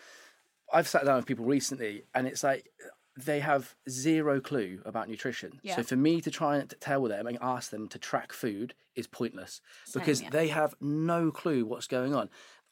[0.73, 2.69] I've sat down with people recently, and it's like
[3.17, 5.61] they have zero clue about nutrition.
[5.63, 5.77] Yeah.
[5.77, 9.07] So for me to try and tell them and ask them to track food is
[9.07, 9.61] pointless
[9.93, 10.31] because yeah.
[10.31, 12.29] they have no clue what's going on.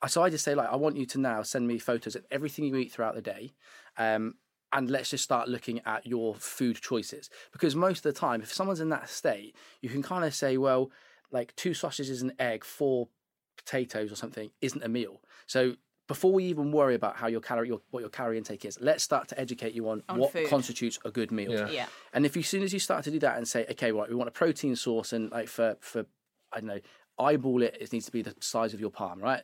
[0.08, 2.64] So I just say like, I want you to now send me photos of everything
[2.64, 3.52] you eat throughout the day.
[3.96, 4.34] Um,
[4.72, 8.52] and let's just start looking at your food choices because most of the time if
[8.52, 10.90] someone's in that state you can kind of say well
[11.30, 13.08] like two sausages and egg four
[13.56, 15.74] potatoes or something isn't a meal so
[16.08, 19.02] before we even worry about how your calorie your, what your calorie intake is let's
[19.02, 20.48] start to educate you on, On what food.
[20.48, 21.70] constitutes a good meal Yeah.
[21.70, 21.86] Yeah.
[22.12, 24.08] and if you, as soon as you start to do that and say, okay, right,
[24.08, 26.04] we want a protein source, and like for for
[26.52, 26.80] I don't know,
[27.18, 29.42] eyeball it, it needs to be the size of your palm, right?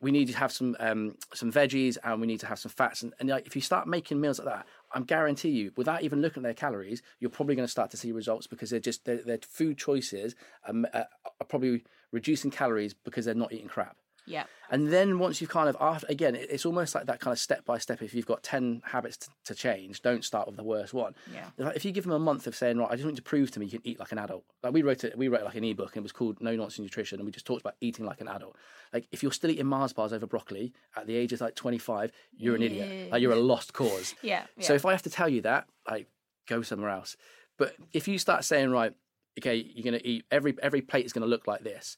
[0.00, 3.02] We need to have some um, some veggies, and we need to have some fats,
[3.02, 6.20] and, and like if you start making meals like that, I'm guarantee you, without even
[6.22, 9.04] looking at their calories, you're probably going to start to see results because they're just
[9.04, 10.34] their, their food choices
[10.66, 11.04] um, uh,
[11.40, 13.96] are probably reducing calories because they're not eating crap.
[14.28, 14.44] Yeah.
[14.70, 17.64] And then once you've kind of after again, it's almost like that kind of step
[17.64, 18.02] by step.
[18.02, 21.14] If you've got ten habits to, to change, don't start with the worst one.
[21.32, 21.46] Yeah.
[21.56, 23.22] Like, If you give them a month of saying, right, I just want you to
[23.22, 24.44] prove to me you can eat like an adult.
[24.62, 26.80] Like we wrote it, we wrote like an ebook and it was called No Nonsense
[26.80, 28.56] Nutrition, and we just talked about eating like an adult.
[28.92, 32.12] Like if you're still eating Mars bars over broccoli at the age of like 25,
[32.36, 33.10] you're an idiot.
[33.10, 34.14] Like you're a lost cause.
[34.22, 34.44] Yeah.
[34.60, 36.08] So if I have to tell you that, like
[36.46, 37.16] go somewhere else.
[37.56, 38.92] But if you start saying, right,
[39.38, 41.96] okay, you're going to eat every every plate is going to look like this,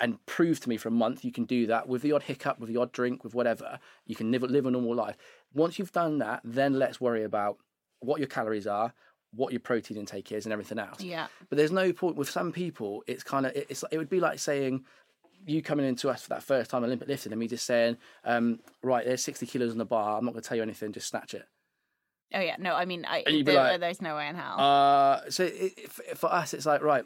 [0.00, 2.58] and prove to me for a month you can do that with the odd hiccup,
[2.60, 5.16] with the odd drink, with whatever, you can live live a normal life.
[5.54, 7.58] Once you've done that, then let's worry about
[8.00, 8.92] what your calories are,
[9.34, 11.00] what your protein intake is, and everything else.
[11.02, 11.26] yeah.
[11.48, 13.02] But there's no point with some people.
[13.06, 14.84] It's kind of it's it would be like saying
[15.46, 18.58] you coming into us for that first time Olympic lifting and me just saying, um,
[18.82, 20.18] right, there's 60 kilos on the bar.
[20.18, 20.92] I'm not going to tell you anything.
[20.92, 21.46] Just snatch it.
[22.34, 22.56] Oh yeah.
[22.58, 24.58] No, I mean, I, And you'd be there- like, there's no way in hell.
[24.60, 27.04] Uh, so it, it, for us, it's like right.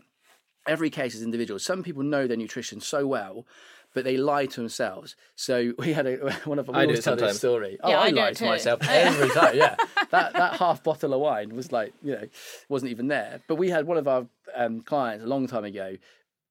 [0.66, 1.59] Every case is individual.
[1.59, 3.46] Some people know their nutrition so well,
[3.94, 5.16] but they lie to themselves.
[5.35, 7.38] So we had a one of we I do always it tell this sometimes.
[7.38, 7.79] story.
[7.83, 9.57] Oh, Yeah, I, I do lie to myself every time.
[9.57, 9.77] Yeah,
[10.11, 12.29] that that half bottle of wine was like you know
[12.68, 13.40] wasn't even there.
[13.48, 15.96] But we had one of our um, clients a long time ago.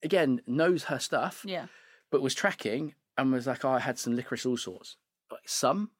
[0.03, 1.67] Again, knows her stuff, yeah.
[2.09, 4.97] but was tracking and was like, oh, I had some licorice all sorts.
[5.31, 5.91] Like some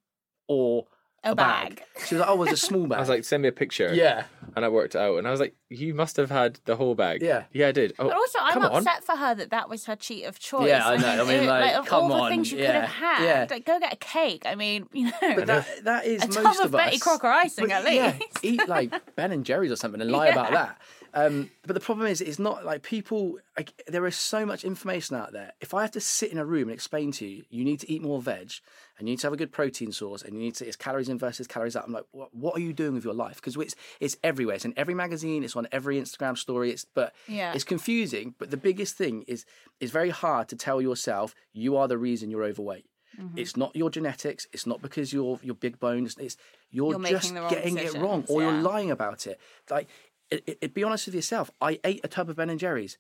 [0.48, 0.88] or
[1.24, 1.84] A bag.
[2.08, 3.52] She was like, "Oh, it was a small bag." I was like, send me a
[3.52, 3.94] picture.
[3.94, 4.24] "Yeah,
[4.56, 6.96] And I worked it out, and I was like, you must have had the whole
[6.96, 7.22] bag.
[7.22, 7.44] Yeah.
[7.54, 7.94] Yeah, I did.
[8.00, 8.78] Oh, But also, I'm come on.
[8.78, 10.68] upset for her that that was her cheat of choice.
[10.68, 11.24] Yeah, I know.
[11.24, 13.48] I mean, It- like, of come all the things you could have had, yeah.
[13.50, 14.44] like, go get a cake.
[14.48, 15.12] I mean, you know.
[15.22, 17.04] But that that is A most tub of of Betty us.
[17.04, 17.96] Crocker icing, But at least.
[18.44, 20.82] Yeah, eat like Ben and Jerry's or something and lie about that.
[21.14, 23.38] Um, but the problem is, it's not like people.
[23.58, 25.52] Like, there is so much information out there.
[25.60, 27.92] If I have to sit in a room and explain to you, you need to
[27.92, 28.52] eat more veg,
[28.98, 31.10] and you need to have a good protein source, and you need to it's calories
[31.10, 31.86] in versus calories out.
[31.86, 33.36] I'm like, what, what are you doing with your life?
[33.36, 34.56] Because it's it's everywhere.
[34.56, 35.44] It's in every magazine.
[35.44, 36.72] It's on every Instagram story.
[36.72, 37.54] It's but Yeah.
[37.54, 38.36] it's confusing.
[38.38, 39.46] But the biggest thing is
[39.80, 42.86] it's very hard to tell yourself you are the reason you're overweight.
[43.20, 43.38] Mm-hmm.
[43.38, 44.48] It's not your genetics.
[44.54, 46.16] It's not because you're you're big bones.
[46.18, 46.38] It's
[46.74, 48.52] you're, You're just getting it wrong, or yeah.
[48.52, 49.38] you're lying about it.
[49.70, 49.90] Like,
[50.32, 51.52] it, it, be honest with yourself.
[51.62, 52.98] I ate a tub of Ben and Jerry's.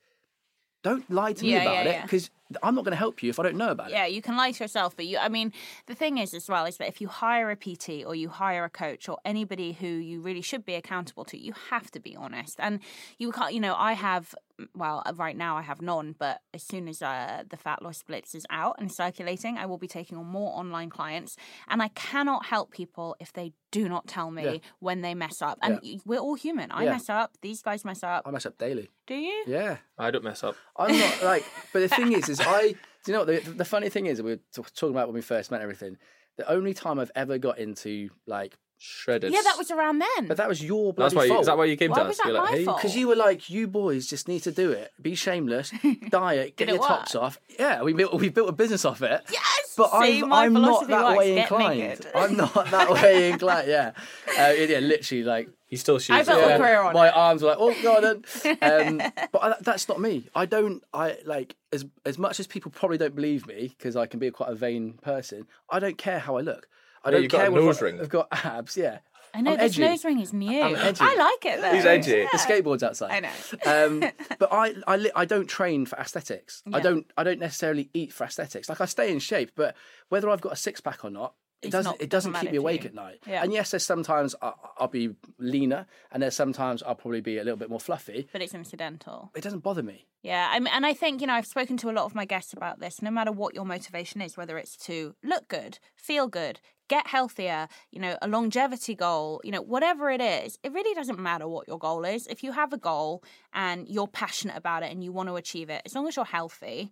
[0.83, 2.29] Don't lie to me Yeah, about yeah, it because
[2.63, 3.93] I'm not going to help you if I don't know about it.
[3.93, 5.51] Yeah, you can lie to yourself, but you, I mean,
[5.87, 8.63] the thing is as well is that if you hire a PT or you hire
[8.65, 12.15] a coach or anybody who you really should be accountable to, you have to be
[12.15, 12.55] honest.
[12.59, 12.79] And
[13.17, 14.33] you can't, you know, I have,
[14.75, 18.03] well, uh, right now I have none, but as soon as uh, the Fat Loss
[18.03, 21.35] Blitz is out and circulating, I will be taking on more online clients.
[21.67, 24.57] And I cannot help people if they do not tell me Yeah.
[24.79, 25.57] when they mess up.
[25.61, 26.71] And we're all human.
[26.71, 26.91] I Yeah.
[26.91, 27.37] mess up.
[27.41, 28.23] These guys mess up.
[28.27, 28.89] I mess up daily.
[29.07, 29.43] do you?
[29.45, 30.55] Yeah, I don't mess up.
[30.77, 31.43] I'm not like.
[31.73, 32.75] But the thing is, is I.
[33.04, 34.21] Do you know what the, the funny thing is?
[34.21, 35.58] We were talking about when we first met.
[35.58, 35.97] and Everything.
[36.38, 39.31] The only time I've ever got into like, Shredded.
[39.31, 40.27] Yeah, that was around then.
[40.27, 41.33] but that was your That's bloody why.
[41.35, 41.41] fault.
[41.41, 42.17] Is that why you came Why to was us?
[42.17, 42.77] that You're like, my hey, fault?
[42.77, 44.91] Because you were like, you boys just need to do it.
[44.99, 45.71] Be shameless,
[46.09, 47.39] diet, get Did it your tops off.
[47.59, 49.21] Yeah, we built we built a business off it.
[49.31, 49.73] Yes!
[49.77, 51.17] but See, I'm my I'm not philosophy that works.
[51.19, 51.79] way Get inclined.
[51.79, 52.07] naked.
[52.15, 53.67] I'm not that way inclined.
[53.67, 53.91] Yeah,
[54.39, 55.49] uh, yeah, literally like.
[55.69, 56.15] you still shoes.
[56.15, 57.15] I built a yeah, career on my it.
[57.15, 58.03] arms were like, oh god,
[58.63, 58.97] um,
[59.31, 60.27] but I, that's not me.
[60.35, 60.83] I don't.
[60.91, 64.31] I like as as much as people probably don't believe me because I can be
[64.31, 65.45] quite a vain person.
[65.69, 66.67] I don't care how I look.
[67.03, 67.99] I don't you've got care a nose ring.
[67.99, 68.77] I've got abs.
[68.77, 68.99] Yeah,
[69.33, 69.81] I know I'm this edgy.
[69.83, 70.61] nose ring is new.
[70.61, 70.99] I'm edgy.
[71.01, 71.71] I like it though.
[71.73, 72.27] He's edgy.
[72.31, 73.11] The skateboard's outside.
[73.11, 73.85] I know.
[74.03, 76.63] um, but I, I, li- I don't train for aesthetics.
[76.73, 78.69] I don't, I don't necessarily eat for aesthetics.
[78.69, 79.75] Like I stay in shape, but
[80.09, 82.58] whether I've got a six pack or not, it It's doesn't, it doesn't keep me
[82.58, 83.19] awake at night.
[83.28, 83.43] Yeah.
[83.43, 87.43] And yes, there's sometimes I, I'll be leaner, and there's sometimes I'll probably be a
[87.43, 88.28] little bit more fluffy.
[88.32, 89.32] But it's incidental.
[89.36, 90.08] It doesn't bother me.
[90.24, 92.26] Yeah, I mean, and I think you know I've spoken to a lot of my
[92.26, 93.02] guests about this.
[93.02, 97.67] No matter what your motivation is, whether it's to look good, feel good, get healthier,
[97.91, 101.67] you know, a longevity goal, you know, whatever it is, it really doesn't matter what
[101.67, 102.28] your goal is.
[102.28, 105.69] If you have a goal and you're passionate about it and you want to achieve
[105.69, 106.91] it, as long as you're healthy,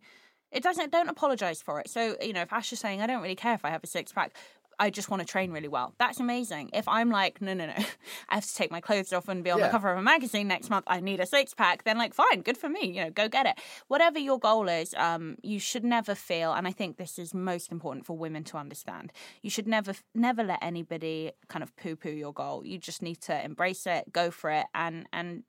[0.51, 0.91] it doesn't.
[0.91, 1.89] Don't apologize for it.
[1.89, 3.87] So you know, if Ash is saying, I don't really care if I have a
[3.87, 4.35] six pack.
[4.79, 5.93] I just want to train really well.
[5.99, 6.69] That's amazing.
[6.73, 7.73] If I'm like, no, no, no,
[8.29, 10.47] I have to take my clothes off and be on the cover of a magazine
[10.47, 10.85] next month.
[10.87, 11.83] I need a six pack.
[11.83, 12.87] Then, like, fine, good for me.
[12.87, 13.59] You know, go get it.
[13.87, 17.71] Whatever your goal is, um, you should never feel, and I think this is most
[17.71, 19.11] important for women to understand.
[19.41, 22.65] You should never, never let anybody kind of poo poo your goal.
[22.65, 25.43] You just need to embrace it, go for it, and and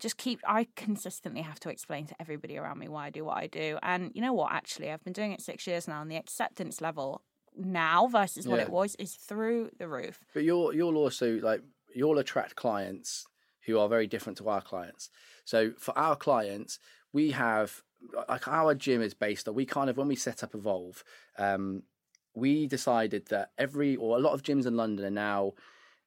[0.00, 0.40] just keep.
[0.46, 3.78] I consistently have to explain to everybody around me why I do what I do,
[3.82, 4.52] and you know what?
[4.52, 7.22] Actually, I've been doing it six years now, and the acceptance level
[7.56, 8.64] now versus what Yeah.
[8.64, 10.18] it was is through the roof.
[10.32, 11.62] But you'll, you'll also like,
[11.94, 13.26] you'll attract clients
[13.66, 15.10] who are very different to our clients.
[15.44, 16.78] So for our clients,
[17.12, 17.82] we have
[18.28, 21.02] like our gym is based on we kind of when we set up Evolve,
[21.38, 21.84] um,
[22.34, 25.52] we decided that every or a lot of gyms in London are now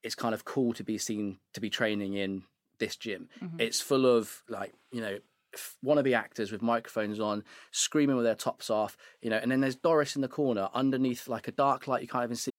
[0.03, 2.43] it's kind of cool to be seen to be training in
[2.77, 3.29] this gym.
[3.57, 5.17] It's full of like you know
[5.85, 9.37] wannabe actors with microphones on, screaming with their tops off, you know.
[9.37, 12.35] And then there's Doris in the corner underneath like a dark light you can't even
[12.35, 12.51] see.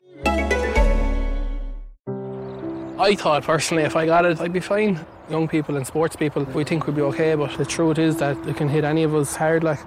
[3.00, 4.98] I thought personally if I got it, I'd be fine.
[5.30, 8.36] Young people and sports people, we think we'd be okay, but the truth is that
[8.48, 9.62] it can hit any of us hard.
[9.62, 9.78] Like,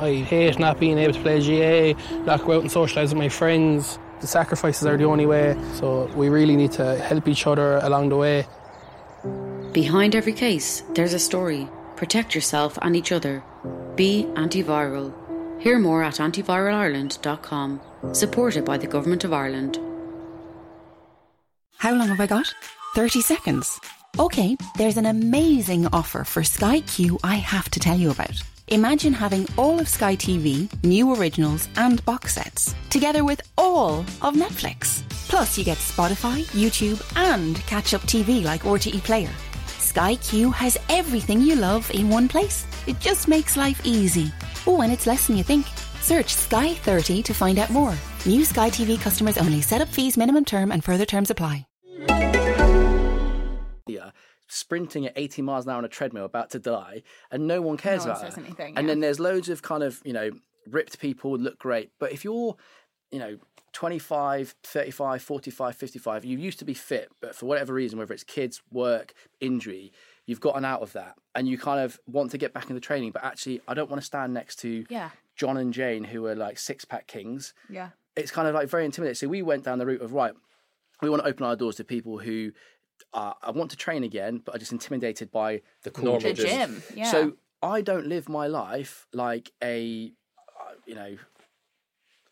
[0.00, 1.94] I hate not being able to play GA,
[2.24, 3.98] not go out and socialise with my friends.
[4.20, 8.08] The sacrifices are the only way, so we really need to help each other along
[8.08, 8.46] the way.
[9.72, 11.68] Behind every case, there's a story.
[11.98, 13.42] Protect yourself and each other.
[13.96, 15.12] Be antiviral.
[15.60, 17.80] Hear more at antiviralireland.com.
[18.12, 19.80] Supported by the Government of Ireland.
[21.78, 22.54] How long have I got?
[22.94, 23.80] 30 seconds.
[24.16, 28.40] Okay, there's an amazing offer for Sky Q I have to tell you about.
[28.68, 34.36] Imagine having all of Sky TV, new originals, and box sets, together with all of
[34.36, 35.02] Netflix.
[35.28, 39.30] Plus, you get Spotify, YouTube, and catch up TV like RTE Player.
[39.88, 42.66] Sky Q has everything you love in one place.
[42.86, 44.30] It just makes life easy.
[44.66, 45.66] Oh, and it's less than you think.
[46.00, 47.94] Search Sky 30 to find out more.
[48.26, 49.60] New Sky TV customers only.
[49.62, 51.66] Set up fees, minimum term, and further terms apply.
[53.86, 54.10] yeah,
[54.48, 57.76] sprinting at 80 miles an hour on a treadmill about to die and no one
[57.78, 58.44] cares No one about says her.
[58.46, 60.30] anything, and then there's loads of kind of you know
[60.66, 62.54] ripped people look great but if you're
[63.10, 63.38] you know
[63.72, 68.24] 25, 35, 45, 55, you used to be fit, but for whatever reason, whether it's
[68.24, 69.92] kids, work, injury,
[70.26, 73.12] you've gotten out of that and you kind of want to get back into training,
[73.12, 75.10] but actually, I don't want to stand next to Yeah.
[75.36, 77.54] John and Jane, who are like six pack kings.
[77.70, 77.90] Yeah.
[78.16, 79.14] It's kind of like very intimidating.
[79.14, 80.34] So we went down the route of, right,
[81.00, 82.50] we want to open our doors to people who
[83.14, 86.34] uh, I want to train again, but are just intimidated by the cool Normal The
[86.34, 86.82] gym.
[86.94, 87.10] Yeah.
[87.10, 90.12] So I don't live my life like a,
[90.60, 91.16] uh, you know,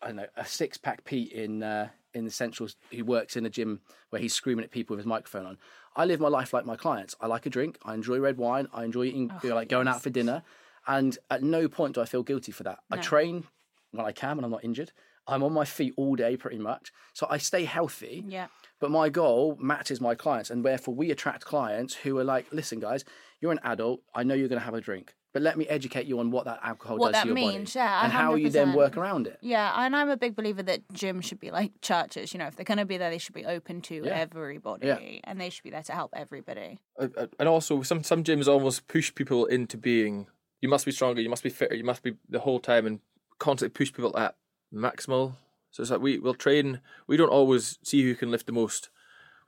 [0.01, 3.45] I don't know, a six pack Pete in uh, in the Centrals who works in
[3.45, 5.57] a gym where he's screaming at people with his microphone on.
[5.95, 7.15] I live my life like my clients.
[7.19, 7.77] I like a drink.
[7.83, 8.67] I enjoy red wine.
[8.73, 10.43] I enjoy eating, Oh, like going out for dinner,
[10.87, 12.79] and at no point do I feel guilty for that.
[12.91, 13.45] I train
[13.91, 14.91] when I can when I'm not injured.
[15.29, 18.23] I'm on my feet all day pretty much, so I stay healthy.
[18.27, 18.47] yeah.
[18.79, 22.79] But my goal matches my clients, and therefore we attract clients who are like, "Listen,
[22.79, 23.03] guys,
[23.41, 24.01] you're an adult.
[24.15, 26.45] I know you're going to have a drink, but let me educate you on what
[26.45, 28.97] that alcohol What does that to your means, body, yeah, and how you then work
[28.97, 32.33] around it." Yeah, and I'm a big believer that gyms should be like churches.
[32.33, 34.17] You know, if they're going to be there, they should be open to Yeah.
[34.17, 34.99] everybody, Yeah.
[35.23, 36.79] and they should be there to help everybody.
[36.97, 40.27] And also some some gyms almost push people into being
[40.61, 42.99] you must be stronger you must be fitter you must be the whole time and
[43.37, 44.35] constantly push people at
[44.73, 45.33] maximal
[45.69, 48.89] so it's like we will train we don't always see who can lift the most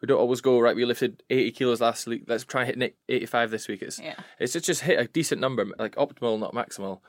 [0.01, 2.23] we don't always go right we lifted 80 kilos last week.
[2.27, 3.81] Let's try and hit 85 this week.
[3.81, 4.15] It's Yeah.
[4.39, 7.01] it's just, just hit a decent number like optimal not maximal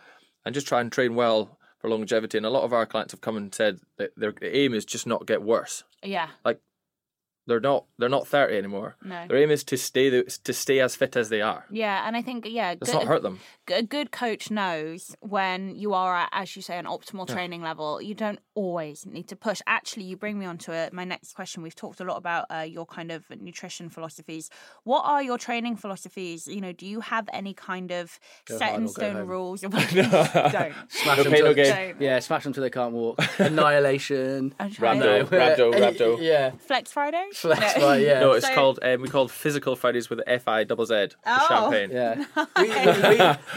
[0.44, 2.36] and just try and train well for longevity.
[2.36, 5.06] And a lot of our clients have come and said that their aim is just
[5.06, 5.84] not get worse.
[6.02, 6.60] Yeah, like
[7.46, 8.96] they're not they're not 30 anymore.
[9.02, 9.26] No.
[9.28, 11.64] their aim is to stay the, to stay as fit as they are.
[11.70, 13.40] Yeah, and I think yeah, let's not hurt them
[13.70, 18.00] a good coach knows when you are at, as you say, an optimal training level.
[18.02, 19.60] You don't always need to push.
[19.66, 20.92] Actually, you bring me on to it.
[20.92, 21.62] My next question.
[21.62, 24.50] We've talked a lot about uh, your kind of nutrition philosophies.
[24.84, 26.46] What are your training philosophies?
[26.46, 29.60] You know, do you have any kind of Go set in stone rules?
[29.70, 29.72] don't.
[29.72, 31.74] Smash No them pain, till- no gain.
[31.74, 32.00] Don't.
[32.00, 33.18] Yeah, smash them till they can't walk.
[33.38, 34.54] Annihilation.
[34.58, 36.18] I'm trying Rhabdo, to- rhabdo, rhabdo.
[36.20, 37.28] Yeah, Flex Friday.
[37.32, 37.86] flex No.
[37.88, 38.00] right.
[38.00, 41.08] Yeah, No, it's So- called um, we called Physical Fridays with F I double Z.
[41.26, 41.46] Oh.
[41.48, 41.90] Champagne.
[41.90, 42.24] Yeah.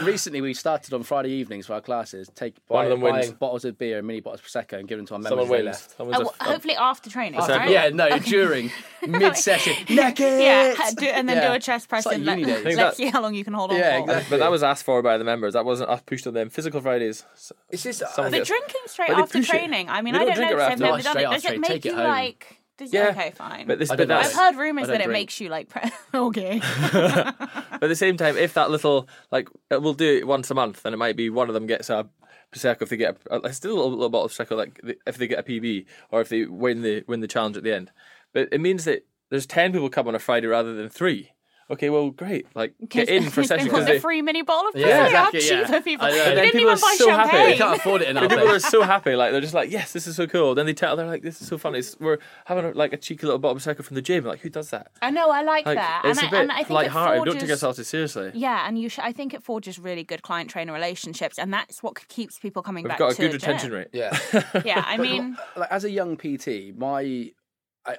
[0.00, 2.30] we, we, recently, we started on Friday evenings for our classes.
[2.34, 3.26] Take One buy, of them wins.
[3.26, 5.30] buying bottles of beer and mini bottles of prosecco and give them to our members.
[5.30, 5.66] Someone they wins.
[5.66, 5.96] left.
[5.96, 7.40] Someone's Oh, a- well, a- hopefully after training.
[7.40, 7.74] Exactly.
[7.74, 7.84] right?
[7.84, 8.70] Yeah, no, during
[9.06, 9.74] mid session.
[9.94, 10.40] Neck it!
[10.42, 12.64] Yeah, ha- do, and then do a chest press It's like and let, uni days.
[12.64, 14.04] let's that- see how long you can hold on Yeah, for.
[14.04, 14.26] exactly.
[14.30, 15.54] but that was asked for by the members.
[15.54, 16.50] That wasn't us pushed on them.
[16.50, 17.24] Physical Fridays.
[17.34, 19.50] So- It's just Someone But gets- drinking straight But they after push it.
[19.50, 20.76] training, I mean, They I don't don't drink know it if after.
[20.76, 21.26] they've No, never done straight it.
[21.26, 22.06] after Does it training, make take it you home.
[22.08, 22.60] like?
[22.76, 23.08] Does Yeah.
[23.10, 23.66] okay, fine.
[23.66, 25.12] But this, but don't I've heard rumors that don't it drink.
[25.12, 26.60] makes you like pre- okay.
[26.92, 30.54] but at the same time, if that little like uh, we'll do it once a
[30.54, 32.08] month, and it might be one of them gets a
[32.52, 35.16] prosecco if they get a, a still a little, little bottle of prosecco, like if
[35.16, 37.92] they get a PB or if they win the win the challenge at the end.
[38.32, 41.30] But it means that there's ten people come on a Friday rather than three.
[41.74, 42.46] Okay, well, great.
[42.54, 44.76] Like get in for a session They because want they, a free mini bottle of
[44.76, 45.66] Yeah, yeah, exactly, How yeah.
[45.66, 46.06] cheap are people?
[46.06, 46.16] I know.
[46.16, 47.30] You then didn't people even are buy so happy.
[47.30, 47.50] champagne.
[47.50, 48.30] They can't afford it But enough.
[48.30, 48.86] people are so eh?
[48.86, 50.54] happy, like they're just like, yes, this is so cool.
[50.54, 51.78] Then they tell, they're like, this is so funny.
[51.80, 54.24] It's, we're having a, like a cheeky little bottle of prosecco from the gym.
[54.24, 54.92] Like, who does that?
[55.02, 56.02] I know, I like, Like, that.
[56.04, 57.16] it's and, a I, bit and I think it light-hearted.
[57.16, 58.30] Don't take forges- yourself too seriously.
[58.34, 59.04] Yeah, and you should.
[59.04, 62.84] I think it forges really good client trainer relationships, and that's what keeps people coming
[62.86, 62.98] back.
[62.98, 63.78] We've got a good the retention gym.
[63.78, 63.88] rate.
[63.92, 64.18] Yeah.
[64.64, 67.30] Yeah, I mean, like as a young PT, my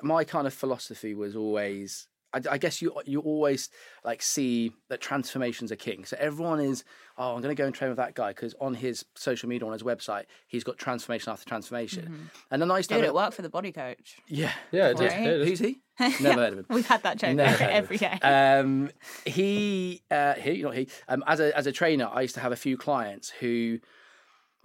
[0.02, 2.08] my kind of philosophy was always.
[2.36, 3.70] I, I guess you you always
[4.04, 6.06] like see that transformations are king.
[6.06, 6.84] So everyone is,
[7.18, 9.66] oh, I'm going to go and train with that guy because on his social media
[9.66, 12.30] on his website he's got transformation after transformation.
[12.52, 14.18] And the nice dude, thing, it worked for the body coach.
[14.28, 15.00] yeah, Yeah, it is.
[15.00, 15.22] Right.
[15.24, 15.48] Yeah, it is.
[15.48, 15.80] Who's he?
[16.24, 16.66] Never heard of him.
[16.70, 18.00] We've had that joke Never heard of every it.
[18.00, 18.20] day.
[18.22, 18.90] Um,
[19.26, 20.90] he, uh, he, not he.
[21.08, 23.80] Um, as a as a trainer, I used to have a few clients who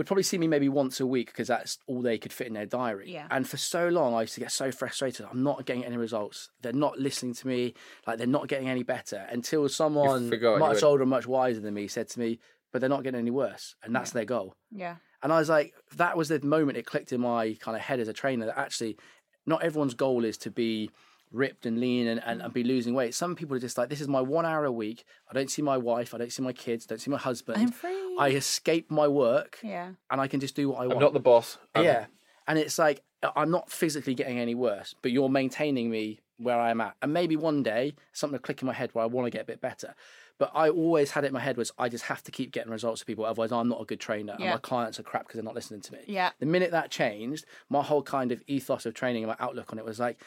[0.01, 2.55] would probably see me maybe once a week because that's all they could fit in
[2.55, 3.13] their diary.
[3.13, 3.27] Yeah.
[3.31, 5.27] And for so long, I used to get so frustrated.
[5.31, 6.49] I'm not getting any results.
[6.63, 7.75] They're not listening to me.
[8.07, 11.87] Like they're not getting any better until someone much older, and much wiser than me
[11.87, 12.39] said to me,
[12.73, 14.55] "But they're not getting any worse," and that's their goal.
[14.71, 17.83] yeah, And I was like, that was the moment it clicked in my kind of
[17.83, 18.97] head as a trainer that actually
[19.45, 20.91] not everyone's goal is to be
[21.33, 22.69] ripped and lean and, and, and be mm.
[22.69, 23.15] losing weight.
[23.15, 25.05] Some people are just like, this is my one hour a week.
[25.31, 26.15] I don't see my wife.
[26.15, 26.87] I don't see my kids.
[26.87, 27.61] I don't see my husband.
[27.61, 28.17] I'm free.
[28.19, 29.91] I escape my work yeah.
[30.11, 30.93] and I can just do what I want.
[30.93, 31.03] I'm want.
[31.03, 31.59] not the boss.
[31.75, 32.07] I'm- yeah.
[32.47, 33.03] And it's like,
[33.37, 36.97] I'm not physically getting any worse, but you're maintaining me where I am at.
[37.03, 39.43] And maybe one day something will click in my head where I want to get
[39.43, 39.95] a bit better.
[40.39, 42.73] But I always had it in my head was I just have to keep getting
[42.73, 45.35] results for people, otherwise I'm not a good trainer and my clients are crap because
[45.35, 45.99] they're not listening to me.
[46.07, 46.31] Yeah.
[46.41, 49.79] The minute that changed, my whole kind of ethos of training and my outlook on
[49.79, 50.19] it was like,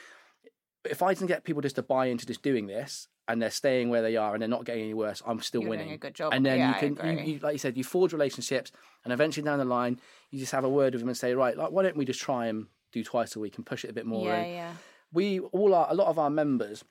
[0.89, 3.89] if I can get people just to buy into just doing this and they're staying
[3.89, 5.93] where they are and they're not getting any worse, I'm still You're doing winning.
[5.93, 6.33] a good job.
[6.33, 8.71] And then Yeah, you can, you, you, like you said, you forge relationships
[9.03, 11.57] and eventually down the line, you just have a word with them and say, right,
[11.57, 13.93] like, why don't we just try and do twice a week and push it a
[13.93, 14.27] bit more?
[14.27, 14.73] Yeah, And yeah.
[15.13, 16.83] we all are, a lot of our members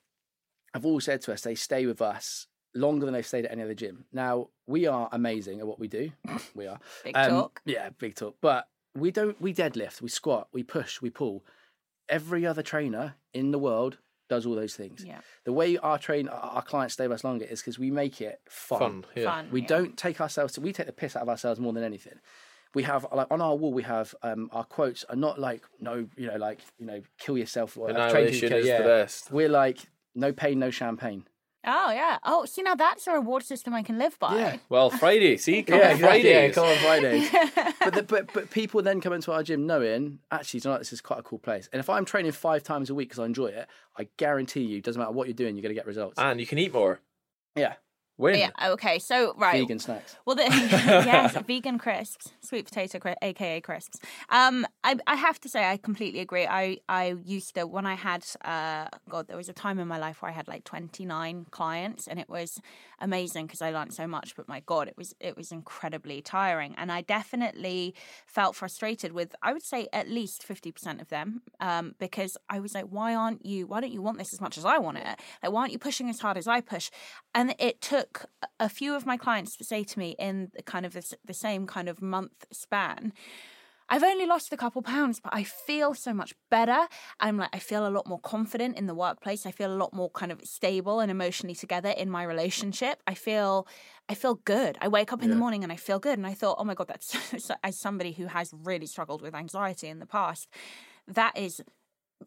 [0.74, 3.62] have all said to us they stay with us longer than they've stayed at any
[3.62, 4.07] other gym.
[4.12, 6.11] Now, we are amazing at what we do.
[6.55, 6.78] We are.
[7.05, 7.61] Big Um, talk.
[7.66, 8.36] Yeah, big talk.
[8.40, 11.45] But we don't we deadlift, we squat, we push, we pull.
[12.12, 13.98] Every other trainer in the world
[14.28, 15.04] does all those things.
[15.04, 15.20] Yeah.
[15.44, 18.40] The way our train our clients stay with us longer is because we make it
[18.48, 18.78] fun.
[18.78, 19.04] Fun.
[19.14, 19.24] Yeah.
[19.24, 19.48] Fun.
[19.50, 19.66] We yeah.
[19.66, 20.54] don't take ourselves.
[20.54, 22.18] To, We take the piss out of ourselves more than anything.
[22.74, 23.72] We have like on our wall.
[23.72, 27.36] We have um, our quotes are not like no, you know, like you know, kill
[27.36, 27.76] yourself.
[27.76, 28.78] Or I've trained you kill- is yeah.
[28.78, 29.30] the best.
[29.30, 29.78] We're like
[30.14, 31.24] no pain, no champagne.
[31.64, 32.18] Oh yeah.
[32.24, 34.36] Oh, see now that's a reward system I can live by.
[34.36, 34.56] Yeah.
[34.68, 35.36] Well, Friday.
[35.36, 37.30] See, come Yeah, on exactly, yeah, come on Fridays.
[37.80, 40.92] but, the, but but people then come into our gym knowing actually, you know, this
[40.92, 41.68] is quite a cool place.
[41.72, 44.80] And if I'm training five times a week because I enjoy it, I guarantee you,
[44.80, 46.18] doesn't matter what you're doing, you're going to get results.
[46.18, 47.00] And you can eat more.
[47.56, 47.74] yeah,
[48.18, 48.38] Win.
[48.38, 48.50] Yeah.
[48.72, 48.98] Okay.
[48.98, 49.60] So right.
[49.60, 50.16] vegan snacks.
[50.26, 53.98] Well, the, yes, vegan crisps, sweet potato, crisps, aka crisps.
[54.28, 56.45] Um, I, I have to say, I completely agree.
[56.45, 59.99] I, I used to when I had, uh, God, there was a time in my
[59.99, 62.61] life where I had like twenty nine clients, and it was
[62.99, 64.35] amazing because I learned so much.
[64.35, 67.95] But my God, it was it was incredibly tiring, and I definitely
[68.26, 72.59] felt frustrated with, I would say, at least fifty percent of them, um, because I
[72.59, 73.68] was like, why aren't you?
[73.68, 75.07] Why don't you want this as much as I want it?
[75.43, 76.91] Like, why aren't you pushing as hard as I push?
[77.35, 78.26] And it took
[78.59, 81.35] a few of my clients to say to me in the kind of the, the
[81.35, 83.12] same kind of month span.
[83.93, 86.88] I've only lost a couple pounds, but I feel so much better.
[87.20, 89.45] I'm like, I feel a lot more confident in the workplace.
[89.45, 93.03] I feel a lot more kind of stable and emotionally together in my relationship.
[93.07, 93.68] I feel,
[94.09, 94.78] I feel good.
[94.80, 96.16] I wake up in the morning and I feel good.
[96.16, 99.88] And I thought, oh my god, that's as somebody who has really struggled with anxiety
[99.88, 100.49] in the past,
[101.07, 101.61] that is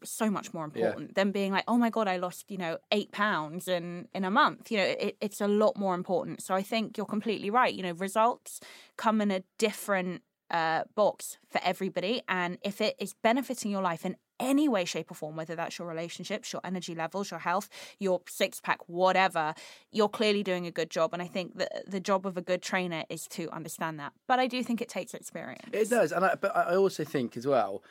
[0.03, 3.11] so much more important than being like, oh my god, I lost you know eight
[3.11, 4.69] pounds in in a month.
[4.69, 6.43] You know, it, it's a lot more important.
[6.43, 7.73] So I think you're completely right.
[7.73, 8.59] You know, results
[8.97, 10.21] come in a different
[10.51, 15.09] uh, box for everybody, and if it is benefiting your life in any way, shape,
[15.11, 17.69] or form, whether that's your relationships, your energy levels, your health,
[17.99, 19.53] your six pack, whatever,
[19.91, 21.13] you're clearly doing a good job.
[21.13, 24.13] And I think that the job of a good trainer is to understand that.
[24.27, 25.69] But I do think it takes experience.
[25.71, 27.83] It does, and I, but I also think as well,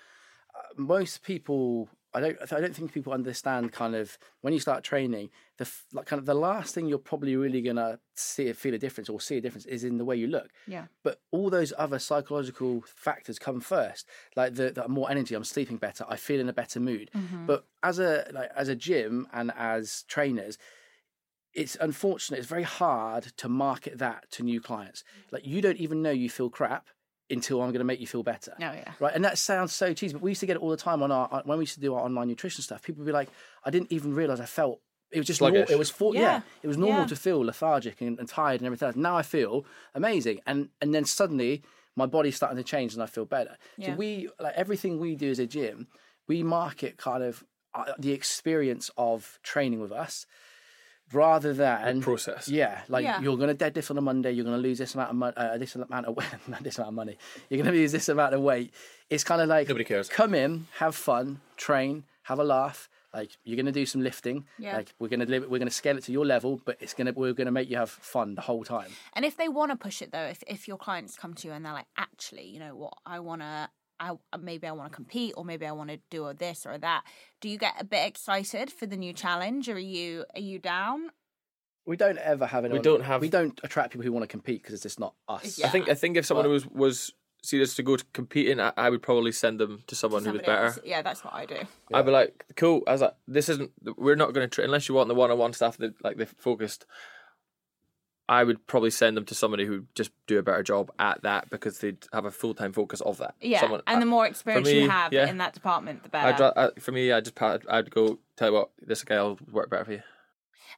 [0.55, 1.89] uh, most people.
[2.15, 2.37] I don't.
[2.53, 5.31] I don't think people understand kind of when you start training.
[5.59, 9.09] The like kind of the last thing you're probably really gonna see feel a difference
[9.09, 10.51] or see a difference is in the way you look.
[10.67, 10.87] Yeah.
[11.03, 14.07] But all those other psychological factors come first,
[14.37, 15.35] like the, the more energy.
[15.35, 16.05] I'm sleeping better.
[16.09, 17.11] I feel in a better mood.
[17.17, 17.47] Mm-hmm.
[17.47, 20.57] But as a like as a gym and as trainers,
[21.53, 22.39] it's unfortunate.
[22.39, 25.03] It's very hard to market that to new clients.
[25.03, 25.33] Mm.
[25.33, 26.89] Like you don't even know you feel crap
[27.31, 28.53] until I'm going to make you feel better.
[28.59, 28.93] Oh, yeah.
[29.01, 29.15] Right.
[29.15, 31.11] And that sounds so cheesy, but we used to get it all the time on
[31.11, 32.83] our when we used to do our online nutrition stuff.
[32.83, 33.29] People would be like,
[33.65, 34.81] I didn't even realize I felt.
[35.11, 36.21] It was just nor- it was for, yeah.
[36.21, 36.41] Yeah.
[36.63, 37.07] it was normal Yeah.
[37.07, 38.87] to feel lethargic and, and tired and everything.
[38.89, 38.97] else.
[38.97, 39.65] Now I feel
[39.95, 41.63] amazing, and and then suddenly
[41.97, 43.57] my body's starting to change and I feel better.
[43.79, 43.91] Yeah.
[43.93, 45.87] So we like everything we do as a gym,
[46.27, 47.45] we market kind of
[47.75, 50.27] uh, the experience of training with us
[51.13, 52.49] rather than process.
[52.49, 53.21] Yeah, like Yeah.
[53.21, 55.35] you're going to deadlift on a Monday, you're going to lose this amount of money,
[55.37, 56.17] uh, this amount of
[56.49, 57.17] not this amount of money.
[57.49, 58.73] You're going to lose this amount of weight.
[59.11, 60.09] It's kind of like Nobody cares.
[60.09, 62.89] Come in, have fun, train, have a laugh.
[63.13, 64.45] Like you're going to do some lifting.
[64.59, 64.77] Yeah.
[64.77, 66.95] Like we're going to live, we're going to scale it to your level, but it's
[66.95, 68.91] going to we're going to make you have fun the whole time.
[69.13, 71.55] And if they want to push it though, if if your clients come to you
[71.55, 73.69] and they're like, actually, you know what, I want to.
[74.05, 76.67] I, uh, maybe I want to compete, or maybe I want to do a this
[76.67, 77.05] or that.
[77.41, 80.59] Do you get a bit excited for the new challenge, or are you are you
[80.59, 81.11] down?
[81.87, 82.83] We don't ever have anyone.
[82.83, 85.59] don't have- We don't attract people who want to compete because it's just not us.
[85.59, 85.67] Yeah.
[85.67, 88.89] I think I think if someone was was serious to go to competing, I, I
[88.89, 90.65] would probably send them to someone who was better.
[90.67, 90.79] else?
[90.85, 91.59] Yeah, that's what I do.
[91.93, 92.83] I'd be like, cool.
[92.87, 93.71] I was like, this isn't.
[93.99, 96.87] We're not going to tra- unless you want the one-on-one stuff that like they focused.
[98.29, 101.51] I would probably send them to somebody who just do a better job at that
[101.51, 103.35] because they'd have a full-time focus of that.
[103.41, 105.29] Yeah, Someone, and the more experience you have yeah.
[105.29, 106.53] in that department, the I'd, better.
[106.57, 109.69] I, for me, I just pat- I'd go tell you what this guy will work
[109.69, 110.03] better for you.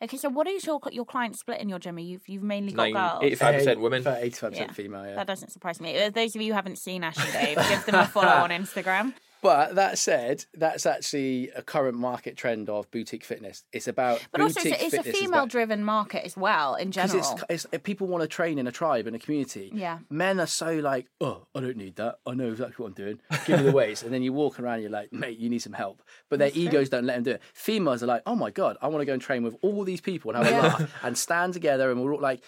[0.03, 1.99] okay, so what is your your client split in your gym?
[2.01, 3.22] You've you've mainly got Nine, girls.
[3.22, 4.07] 85 percent women.
[4.07, 5.07] eighty-five percent female.
[5.07, 5.14] Yeah.
[5.14, 5.97] That doesn't surprise me.
[6.03, 8.51] Uh, Those of you who haven't seen Ash and Dave, give them a follow on
[8.51, 9.14] Instagram.
[9.47, 13.64] But that said, that's actually a current market trend of boutique fitness.
[13.72, 16.24] It's about But also, boutique it's, a- it's a fitness is female about- driven market
[16.24, 17.18] as well, in general.
[17.49, 19.70] it's, it's people want to train in a tribe in a community.
[19.72, 19.99] Yeah.
[20.11, 22.18] Men are so like, oh, I don't need that.
[22.26, 23.20] I know exactly what I'm doing.
[23.47, 25.72] Give me the weights, and then you walk around, you're like, mate, you need some
[25.74, 26.03] help.
[26.28, 27.42] But their egos don't let them do it.
[27.55, 30.01] Females are like, oh my god, I want to go and train with all these
[30.01, 32.42] people and have a laugh and stand together, and we're all like.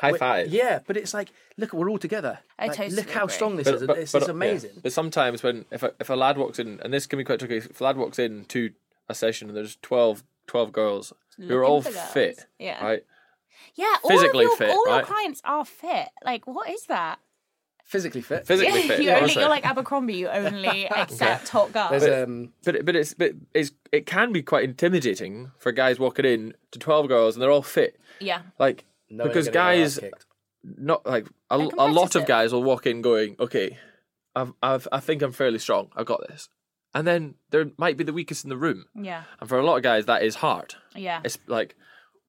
[0.00, 0.48] High we- five.
[0.48, 2.38] Yeah, but it's like, look, we're all together.
[2.58, 3.34] I Like, totally look how agree.
[3.34, 3.80] strong this is.
[3.86, 4.30] This is yeah.
[4.30, 4.70] amazing.
[4.82, 7.38] But sometimes when if a, if a lad walks in, and this can be quite
[7.38, 8.70] tricky, if a lad walks in to
[9.08, 12.82] a session and there's 12, 12 girls who are all fit, Yeah.
[12.84, 13.02] right?
[13.74, 16.08] yeah, all physically of your, fit, all your clients are fit.
[16.24, 17.18] Like, what is that?
[17.84, 18.46] Physically fit.
[18.46, 19.02] Physically fit.
[19.02, 20.14] you only, you're like Abercrombie.
[20.14, 21.90] You only accept top girls.
[22.02, 26.24] There's um, But but it's but it's it can be quite intimidating for guys walking
[26.24, 27.98] in to twelve girls and they're all fit.
[28.20, 30.10] yeah, Like no because gonna get their ass guys
[30.62, 32.26] not like a, a lot of competitive.
[32.26, 33.78] guys will walk in going, okay,
[34.36, 35.88] I've, I've, I think I'm fairly strong.
[35.96, 36.48] I've got this.
[36.94, 38.84] And then there might be the weakest in the room.
[38.94, 39.22] Yeah.
[39.40, 40.74] And for a lot of guys, that is hard.
[40.94, 41.20] Yeah.
[41.24, 41.76] It's like,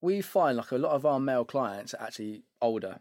[0.02, 3.00] we find like a lot of our male clients are actually older,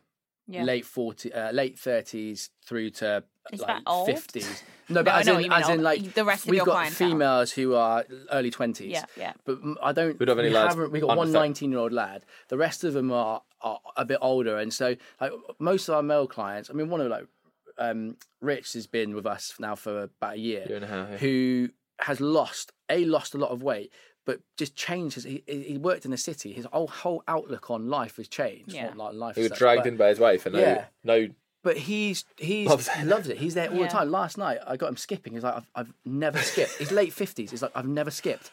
[0.48, 0.64] Yeah.
[0.64, 3.22] late forty, uh, late thirties through to
[3.52, 4.06] Is like that old?
[4.06, 4.62] fifties.
[4.88, 6.44] No, No, but I as know in, what you mean as in like The rest
[6.46, 7.08] of we've your got clientele.
[7.08, 8.90] females who are early twenties.
[8.92, 9.32] Yeah, yeah.
[9.44, 10.18] But I don't.
[10.18, 11.38] We don't have any we lads haven't- We got under one 30.
[11.38, 12.24] 19 year old lad.
[12.48, 16.02] The rest of them are, are a bit older, and so like most of our
[16.02, 16.70] male clients.
[16.70, 17.26] I mean, one of like
[17.78, 20.64] um, Rich has been with us now for about a year.
[20.66, 21.16] Year and a half, yeah.
[21.18, 21.68] Who
[22.00, 23.92] has lost a lost a lot of weight.
[24.26, 25.24] But just changed his.
[25.24, 26.52] He, he worked in the city.
[26.52, 28.72] His whole whole outlook on life has changed.
[28.72, 28.92] Yeah.
[28.94, 29.34] Not like life.
[29.36, 30.84] he was such, dragged but- in by his wife, and no, Yeah.
[31.02, 31.26] now
[31.62, 33.02] but he's he's Loves loves it.
[33.02, 33.06] it.
[33.06, 33.36] loves it.
[33.38, 33.86] He's there all Yeah.
[33.86, 34.10] the time.
[34.10, 35.32] Last night I got him skipping.
[35.34, 36.76] He's like, I've, I've never skipped.
[36.78, 37.50] He's late fifties.
[37.50, 38.50] He's like, I've never skipped.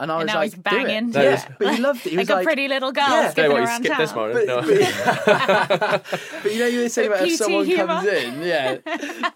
[0.00, 1.10] And I And was now like, he's "Do it." banging.
[1.10, 2.10] That Yeah, is- but he loved it.
[2.10, 3.30] He like was a like, pretty little girl Yeah.
[3.30, 4.00] skipping what, around skipped town.
[4.00, 4.36] this morning.
[4.36, 4.60] But, no.
[5.26, 6.04] but,
[6.42, 7.86] but you know, you were saying about if someone humour.
[7.86, 8.76] comes in, yeah,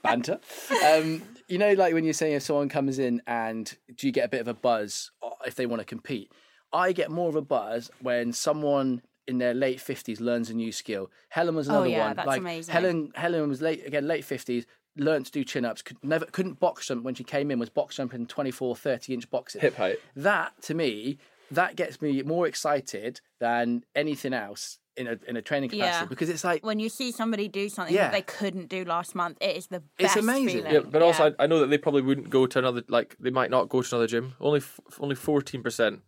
[0.02, 0.38] banter.
[0.86, 4.24] Um, you know, like when you're saying if someone comes in and do you get
[4.24, 5.10] a bit of a buzz
[5.46, 6.30] if they want to compete?
[6.72, 10.72] I get more of a buzz when someone in their late fifties learns a new
[10.72, 11.10] skill.
[11.28, 12.16] Helen was another Oh, yeah, one.
[12.16, 12.72] that's like amazing.
[12.72, 14.64] Helen, Helen was late again, late fifties.
[14.96, 15.80] Learned to do chin ups.
[15.82, 17.58] Could never couldn't box jump when she came in.
[17.58, 19.62] Was box jumping 24, 30 inch boxes.
[19.62, 19.98] Hip height.
[20.14, 21.18] That to me,
[21.50, 26.04] that gets me more excited than anything else in a in a training capacity Yeah.
[26.04, 28.02] because it's like When you see somebody do something Yeah.
[28.08, 30.58] that they couldn't do last month, it is the It's best amazing.
[30.58, 30.72] feeling.
[30.74, 32.82] Yeah, but also I, I know that they probably wouldn't go to another.
[32.88, 34.34] Like they might not go to another gym.
[34.40, 36.00] Only f- only fourteen percent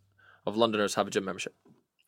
[0.47, 1.55] of Londoners have a gym membership.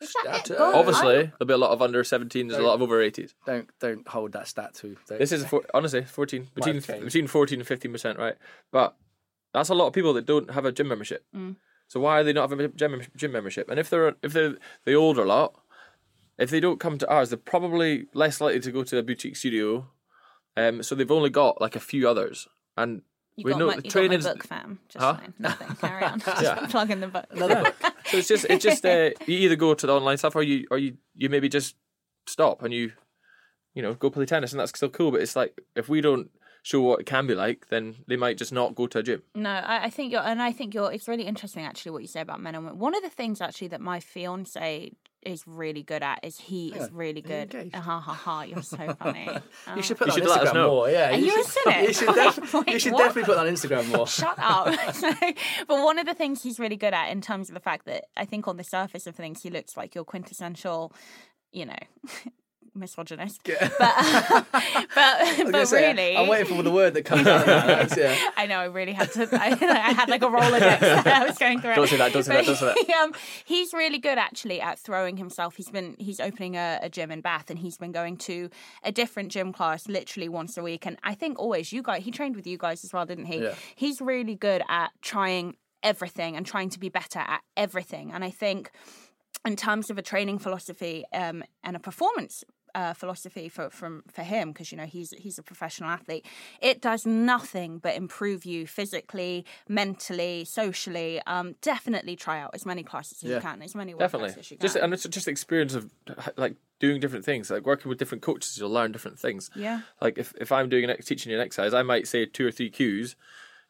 [0.01, 0.59] Is that it?
[0.59, 2.31] uh, Obviously, there'll be a lot of under 17s.
[2.49, 3.33] There's a lot of over 80s.
[3.47, 4.97] don't don't hold that stat to.
[5.09, 7.05] This is a four, honestly 14 between have changed.
[7.05, 8.37] between 14 and 15 percent, right?
[8.71, 8.95] But
[9.55, 11.25] that's a lot of people that don't have a gym membership.
[11.35, 11.57] Mm.
[11.89, 13.71] So why are they not having a gym gym membership?
[13.71, 15.55] And if they're if they're the older a lot,
[16.37, 19.37] if they don't come to ours, they're probably less likely to go to a boutique
[19.37, 19.89] studio.
[20.59, 23.03] Um, so they've only got like a few others, and
[23.37, 24.79] You we got know my, the you training's got my book, fam.
[24.89, 25.17] Just Huh?
[25.19, 25.35] saying.
[25.39, 25.77] Nothing.
[25.77, 26.19] Carry on.
[26.25, 26.67] Just Yeah.
[26.69, 27.27] plugging the book.
[27.31, 27.93] another book.
[28.07, 30.67] So it's just it's just uh, you either go to the online stuff or you
[30.71, 31.77] or you you maybe just
[32.27, 32.93] stop and you
[33.75, 35.11] you know go play tennis and that's still cool.
[35.11, 36.31] But it's like if we don't
[36.63, 39.23] show what it can be like, then they might just not go to a gym.
[39.35, 40.91] No, I, I think you're, and I think you're.
[40.93, 42.81] It's really interesting, actually, what you say about men and women.
[42.81, 44.93] One of the things, actually, that my fiance
[45.27, 47.71] is really good at is he is really good.
[47.75, 48.43] Uh, ha ha ha!
[48.43, 49.29] You're so funny.
[49.75, 50.07] You should oh.
[50.07, 50.91] put You that should on Instagram more.
[50.91, 51.83] Yeah, Are you should, into it?
[51.89, 52.99] You should, def- wait, you should what?
[53.01, 54.07] definitely put that on Instagram more.
[54.07, 54.95] Shut up.
[54.95, 55.13] So-
[55.67, 58.05] but one of the things he's really good at, in terms of the fact that
[58.17, 60.93] I think on the surface of things, he looks like your quintessential,
[61.53, 61.77] you know,
[62.77, 63.41] misogynist.
[63.49, 67.41] But but, but gonna say, really, I'm waiting for the word that comes out.
[67.41, 67.97] of that.
[67.97, 68.31] Yeah.
[68.37, 69.29] I know I really had to.
[69.33, 71.75] I, I had like a Rolodex that I was going through.
[71.75, 72.85] Don't say that, don't say that, don't say that.
[72.87, 73.13] he, um,
[73.45, 75.57] he's really good actually at throwing himself.
[75.57, 78.51] He's been he's opening a, a gym in Bath, and he's been going to
[78.83, 80.87] a different gym class literally once a week.
[80.87, 82.05] And I think always you guys.
[82.05, 83.39] He trained with you guys as well, didn't he?
[83.39, 83.55] Yeah.
[83.75, 88.13] He's really good at trying everything and trying to be better at everything.
[88.13, 88.71] And I think
[89.47, 92.43] in terms of a training philosophy um, and a performance
[92.81, 96.25] uh, philosophy for from for him because you know he's he's a professional athlete.
[96.61, 99.45] It does nothing but improve you physically,
[99.81, 101.21] mentally, socially.
[101.27, 103.37] Um, definitely try out as many classes as Yeah.
[103.37, 104.63] you can, as many workouts Definitely, as you can.
[104.67, 105.91] just and it's just the experience of
[106.37, 108.59] like doing different things, like working with different coaches.
[108.59, 109.51] You'll learn different things.
[109.57, 112.27] yeah, Like if, if I'm doing an ex- teaching you an exercise, I might say
[112.27, 113.17] two or three cues.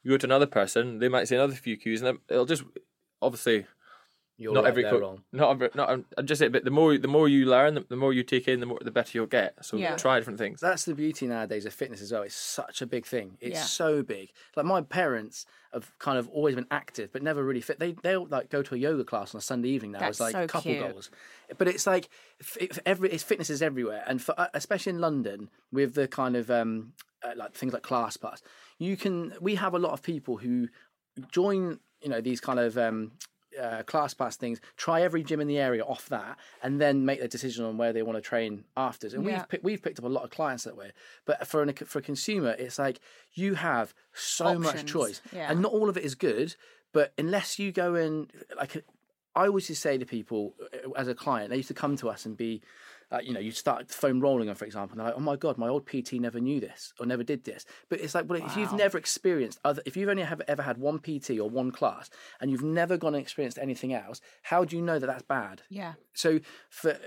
[0.03, 2.63] You go to another person, they might say another few cues, and it'll just
[3.21, 3.65] obviously
[4.39, 5.01] You're not right, every they're coach.
[5.01, 5.23] wrong.
[5.31, 7.85] Not every, not I'm I'm just saying, but the more the more you learn, the,
[7.89, 9.65] the more you take in, the more the better you'll get.
[9.65, 9.95] So Yeah.
[9.95, 10.59] try different things.
[10.59, 12.21] That's the beauty nowadays of fitness as well.
[12.21, 13.37] It's such a big thing.
[13.41, 13.63] It's Yeah.
[13.63, 14.29] so big.
[14.55, 17.79] Like my parents have kind of always been active, but never really fit.
[17.79, 19.99] They they'll like go to a yoga class on a Sunday evening now.
[20.01, 20.87] That's as like so couple cute.
[20.87, 21.09] goals,
[21.57, 22.07] but it's like
[22.39, 26.07] f- if every it's fitness is everywhere, and for uh, especially in London with the
[26.07, 28.41] kind of um uh, like things like ClassPass,
[28.77, 29.33] you can.
[29.41, 30.67] We have a lot of people who
[31.31, 31.79] join.
[32.01, 33.13] You know these kind of um
[33.57, 37.19] uh, class pass things, try every gym in the area off that, and then make
[37.19, 39.07] the decision on where they want to train after.
[39.07, 39.39] And Yeah.
[39.39, 40.91] we've pick, we've picked up a lot of clients that way.
[41.25, 42.99] But for an, for a consumer, it's like
[43.33, 45.49] you have so much choice, yeah.
[45.51, 46.55] and not all of it is good.
[46.93, 48.83] But unless you go in, like
[49.35, 52.09] I always to say to people uh, as a client, they used to come to
[52.09, 52.61] us and be.
[53.09, 55.37] Uh, you know, you start foam rolling on, for example, and they're like, "Oh my
[55.37, 58.43] god, my old PT never knew this or never did this." But it's like, well,
[58.45, 61.71] if you've never experienced other, if you've only have ever had one PT or one
[61.71, 62.09] class,
[62.41, 65.61] and you've never gone and experienced anything else, how do you know that that's bad?
[65.69, 66.39] yeah, So
[66.69, 66.97] for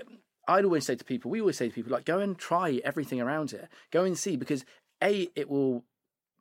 [0.47, 3.21] I'd always say to people, we always say to people, like, go and try everything
[3.21, 3.69] around here.
[3.91, 4.65] Go and see because
[5.03, 5.85] a it will,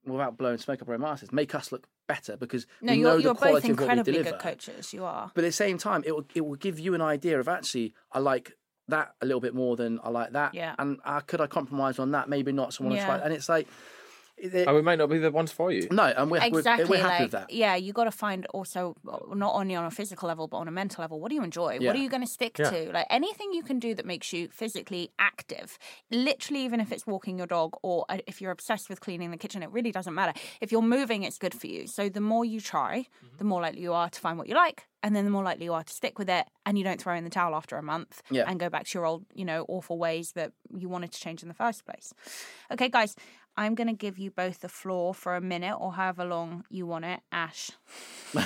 [0.06, 3.11] without blowing smoke up our own asses, make us look better because no, we you're
[3.11, 4.30] know you're the quality of what we incredibly deliver.
[4.30, 4.92] good coaches.
[4.94, 5.30] You are.
[5.34, 7.94] But at the same time, it will it will give you an idea of actually
[8.11, 8.52] I like
[8.91, 10.55] that a little bit more than I like that.
[10.55, 10.74] Yeah.
[10.78, 12.28] And uh, could I compromise on that?
[12.28, 12.72] Maybe not.
[12.74, 13.07] So I want to Yeah.
[13.07, 13.18] try.
[13.18, 13.66] And it's like
[14.43, 15.86] It- And we might not be the ones for you.
[15.91, 17.53] no, and we're, exactly we're, we're happy like with that.
[17.53, 18.97] yeah you got to find also
[19.34, 21.78] not only on a physical level but on a mental level what do you enjoy
[21.80, 21.88] Yeah.
[21.88, 22.70] what are you going to stick Yeah.
[22.70, 25.78] to like anything you can do that makes you physically active
[26.11, 29.36] literally even if it's walking your dog or uh, if you're obsessed with cleaning the
[29.36, 32.45] kitchen it really doesn't matter if you're moving it's good for you so the more
[32.45, 33.36] you try Mm-hmm.
[33.38, 35.64] the more likely you are to find what you like and then the more likely
[35.64, 37.82] you are to stick with it and you don't throw in the towel after a
[37.82, 38.45] month Yeah.
[38.47, 41.43] and go back to your old you know awful ways that you wanted to change
[41.43, 42.12] in the first place
[42.72, 43.16] okay guys
[43.61, 46.86] i'm going to give you both the floor for a minute or however long you
[46.86, 47.70] want it ash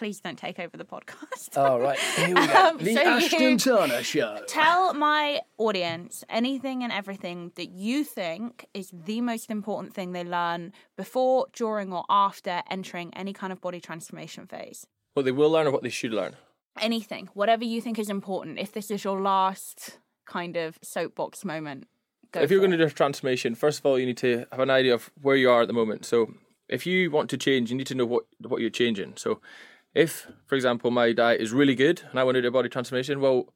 [0.00, 2.40] please don't take over the podcast All right, here we go.
[2.70, 4.40] Um, the so Ashton Turner Show.
[4.48, 10.24] Tell my audience anything and everything that you think is the most important thing they
[10.24, 14.86] learn before, during, or after entering any kind of body transformation phase.
[15.12, 16.34] What they will learn or what they should learn.
[16.80, 18.58] Anything, whatever you think is important.
[18.58, 21.88] If this is your last kind of soapbox moment,
[22.32, 22.40] go.
[22.40, 24.70] if you're going to do a transformation, first of all, you need to have an
[24.70, 26.04] idea of where you are at the moment.
[26.04, 26.34] So,
[26.68, 29.14] if you want to change, you need to know what what you're changing.
[29.16, 29.40] So,
[29.94, 32.68] if, for example, my diet is really good and I want to do a body
[32.68, 33.52] transformation, well,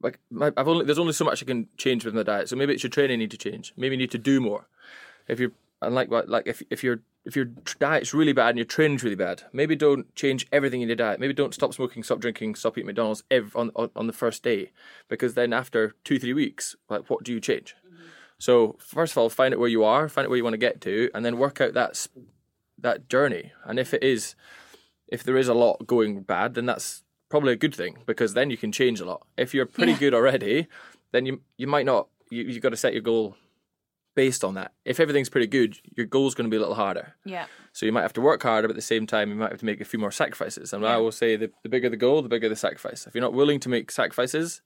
[0.00, 2.48] like my, I've only there's only so much I can change with my diet.
[2.48, 3.72] So maybe it's your training need to change.
[3.76, 4.68] Maybe you need to do more.
[5.28, 5.52] If you're
[5.82, 7.46] and like what like if if your if your
[7.78, 11.18] diet's really bad and your training's really bad, maybe don't change everything in your diet.
[11.18, 14.42] Maybe don't stop smoking, stop drinking, stop eating McDonald's every, on, on on the first
[14.42, 14.70] day,
[15.08, 17.74] because then after two three weeks, like what do you change?
[18.38, 20.58] So first of all, find out where you are, find out where you want to
[20.58, 22.06] get to, and then work out that
[22.78, 23.52] that journey.
[23.64, 24.34] And if it is,
[25.08, 28.50] if there is a lot going bad, then that's probably a good thing because then
[28.50, 29.26] you can change a lot.
[29.36, 29.98] If you're pretty Yeah.
[29.98, 30.66] good already,
[31.12, 32.08] then you you might not.
[32.30, 33.36] You you got to set your goal
[34.14, 34.72] based on that.
[34.84, 37.14] If everything's pretty good, your goal's going to be a little harder.
[37.26, 39.50] yeah, So you might have to work harder, but at the same time, you might
[39.50, 40.72] have to make a few more sacrifices.
[40.72, 43.06] And I will say the, the bigger the goal, the bigger the sacrifice.
[43.06, 44.62] If you're not willing to make sacrifices,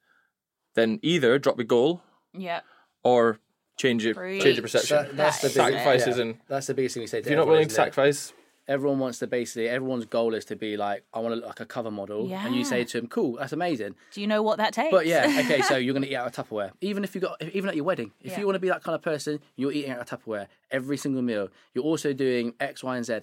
[0.76, 2.00] then either drop your goal
[2.32, 2.60] yeah,
[3.02, 3.40] or
[3.80, 4.42] change your Breathe.
[4.42, 4.96] change your perception.
[4.96, 6.22] That- that's the That's biggest, Sacrifices yeah.
[6.22, 7.18] and that's the biggest thing we say.
[7.20, 8.32] To if you're not everyone, willing to sacrifice,
[8.68, 11.60] everyone wants to basically everyone's goal is to be like I want to look like
[11.60, 14.58] a cover model, and you say to him, "Cool, that's amazing." Do you know what
[14.58, 14.90] that takes?
[14.92, 17.40] But yeah, okay, so you're going to eat out of Tupperware, even if you got
[17.42, 18.12] even at your wedding.
[18.22, 18.40] If Yeah.
[18.40, 21.22] you want to be that kind of person, you're eating out of Tupperware every single
[21.22, 21.48] meal.
[21.74, 23.20] You're also doing X, Y, and Z.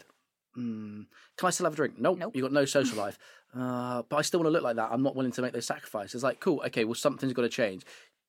[0.58, 1.06] Mm,
[1.38, 1.94] can I still have a drink?
[2.00, 2.18] Nope.
[2.18, 2.36] Nope.
[2.36, 3.18] You got no social life.
[3.56, 4.90] Uh, but I still want to look like that.
[4.92, 6.16] I'm not willing to make those sacrifices.
[6.16, 7.84] It's Like, cool, okay, well, something's got to change.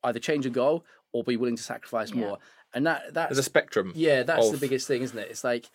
[0.04, 2.20] Either change your goal or be willing to sacrifice Yeah.
[2.20, 2.38] more.
[2.74, 3.92] And that that's there's a spectrum.
[3.94, 5.28] yeah, that's the biggest thing, isn't it?
[5.30, 5.66] It's like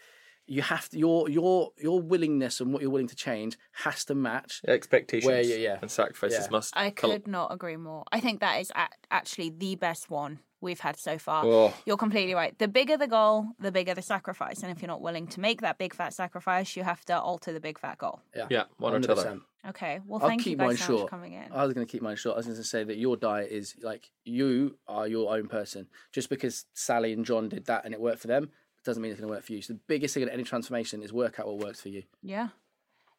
[0.46, 4.14] you have to your your your willingness and what you're willing to change has to
[4.16, 4.62] match.
[4.68, 5.80] expectations Where you- yeah.
[5.82, 6.52] and sacrifices Yeah.
[6.52, 6.76] must.
[6.78, 8.04] I could not agree more.
[8.12, 8.72] I think that is
[9.10, 11.46] actually the best one we've had so far.
[11.46, 11.74] Oh.
[11.86, 12.58] You're completely right.
[12.58, 14.62] The bigger the goal, the bigger the sacrifice.
[14.64, 17.52] And if you're not willing to make that big fat sacrifice, you have to alter
[17.52, 18.22] the big fat goal.
[18.36, 19.24] Yeah, yeah one or t'other.
[19.24, 19.42] 100%.
[19.70, 20.02] Okay.
[20.06, 21.10] Well, I'll thank you guys mine so much short.
[21.10, 21.52] for coming in.
[21.52, 22.36] I was going to keep mine short.
[22.36, 25.88] I was going to say that your diet is like you are your own person.
[26.12, 28.50] Just because Sally and John did that and it worked for them
[28.84, 29.62] doesn't mean it's going to work for you.
[29.62, 32.04] So the biggest thing in any transformation is work out what works for you.
[32.22, 32.50] Yeah.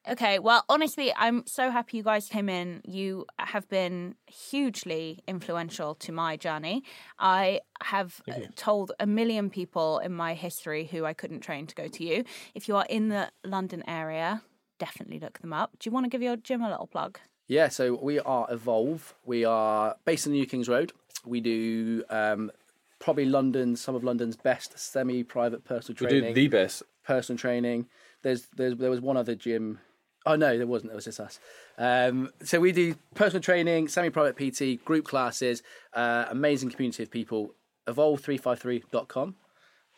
[0.06, 2.82] Okay, well, honestly, I'm so happy you guys came in.
[2.84, 6.84] You have been hugely influential to my journey.
[7.18, 11.74] I have uh, told a million people in my history who I couldn't train to
[11.74, 12.24] go to you.
[12.54, 14.42] If you are in the London area,
[14.78, 15.72] definitely look them up.
[15.78, 17.18] Do you want to give your gym a little plug?
[17.46, 19.14] Yeah, so we are Evolve.
[19.24, 20.92] We are based in New Kings Road.
[21.26, 22.50] We do um,
[22.98, 26.22] probably London, some of London's best semi-private personal training.
[26.22, 26.82] We do the best.
[27.04, 27.86] personal training.
[28.22, 29.78] There's, there's there was one other gym.
[30.24, 30.92] Oh no, there wasn't.
[30.92, 31.38] It was just us.
[31.76, 35.62] Um, so we do personal training, semi-private PT, group classes,
[35.92, 37.54] uh, amazing community of people.
[37.86, 39.34] Evolve353.com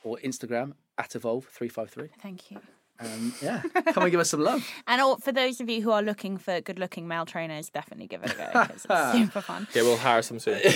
[0.03, 2.11] or Instagram at evolve353.
[2.21, 2.59] Thank you.
[2.99, 3.61] Um, yeah,
[3.93, 4.67] come and give us some love.
[4.87, 8.07] And all, for those of you who are looking for good looking male trainers, definitely
[8.07, 9.67] give it a go 'cause it's super fun.
[9.75, 10.61] Yeah, we'll hire some soon.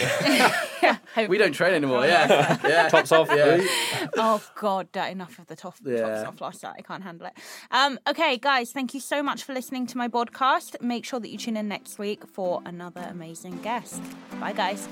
[1.29, 2.07] We don't train anymore.
[2.07, 2.89] Yeah, yeah.
[2.89, 3.29] Tops off.
[3.35, 3.61] Yeah.
[4.17, 6.23] oh god enough of the top Yeah.
[6.23, 7.33] tops off last night i can't handle it
[7.71, 11.29] um okay guys thank you so much for listening to my podcast make sure that
[11.31, 14.01] you tune in next week for another amazing guest
[14.41, 14.89] bye guys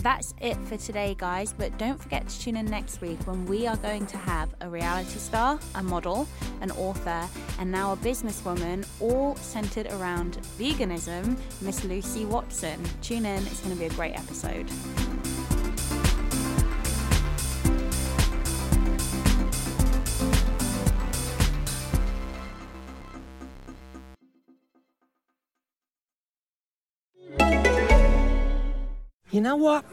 [0.00, 1.52] That's it for today, guys.
[1.52, 4.68] But don't forget to tune in next week when we are going to have a
[4.68, 6.28] reality star, a model,
[6.60, 7.28] an author,
[7.58, 12.80] and now a businesswoman, all centered around veganism, Miss Lucy Watson.
[13.02, 14.70] Tune in, it's going to be a great episode.
[29.38, 29.84] You know what?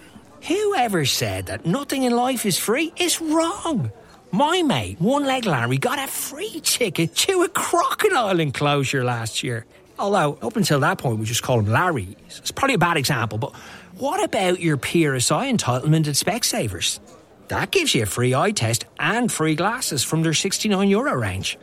[0.48, 3.92] Whoever said that nothing in life is free is wrong.
[4.32, 9.68] My mate, One Leg Larry, got a free ticket to a crocodile enclosure last year.
[10.00, 12.18] Although, up until that point, we just called him Larry.
[12.26, 13.54] It's probably a bad example, but
[14.00, 17.00] What about your PRSI entitlement at Specsavers?
[17.50, 21.60] That gives you a free eye test and free glasses from their 69 euro range.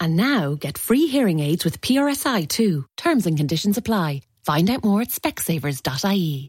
[0.00, 2.86] And now get free hearing aids with PRSI too.
[2.96, 4.22] Terms and conditions apply.
[4.46, 6.48] Find out more at specsavers.ie.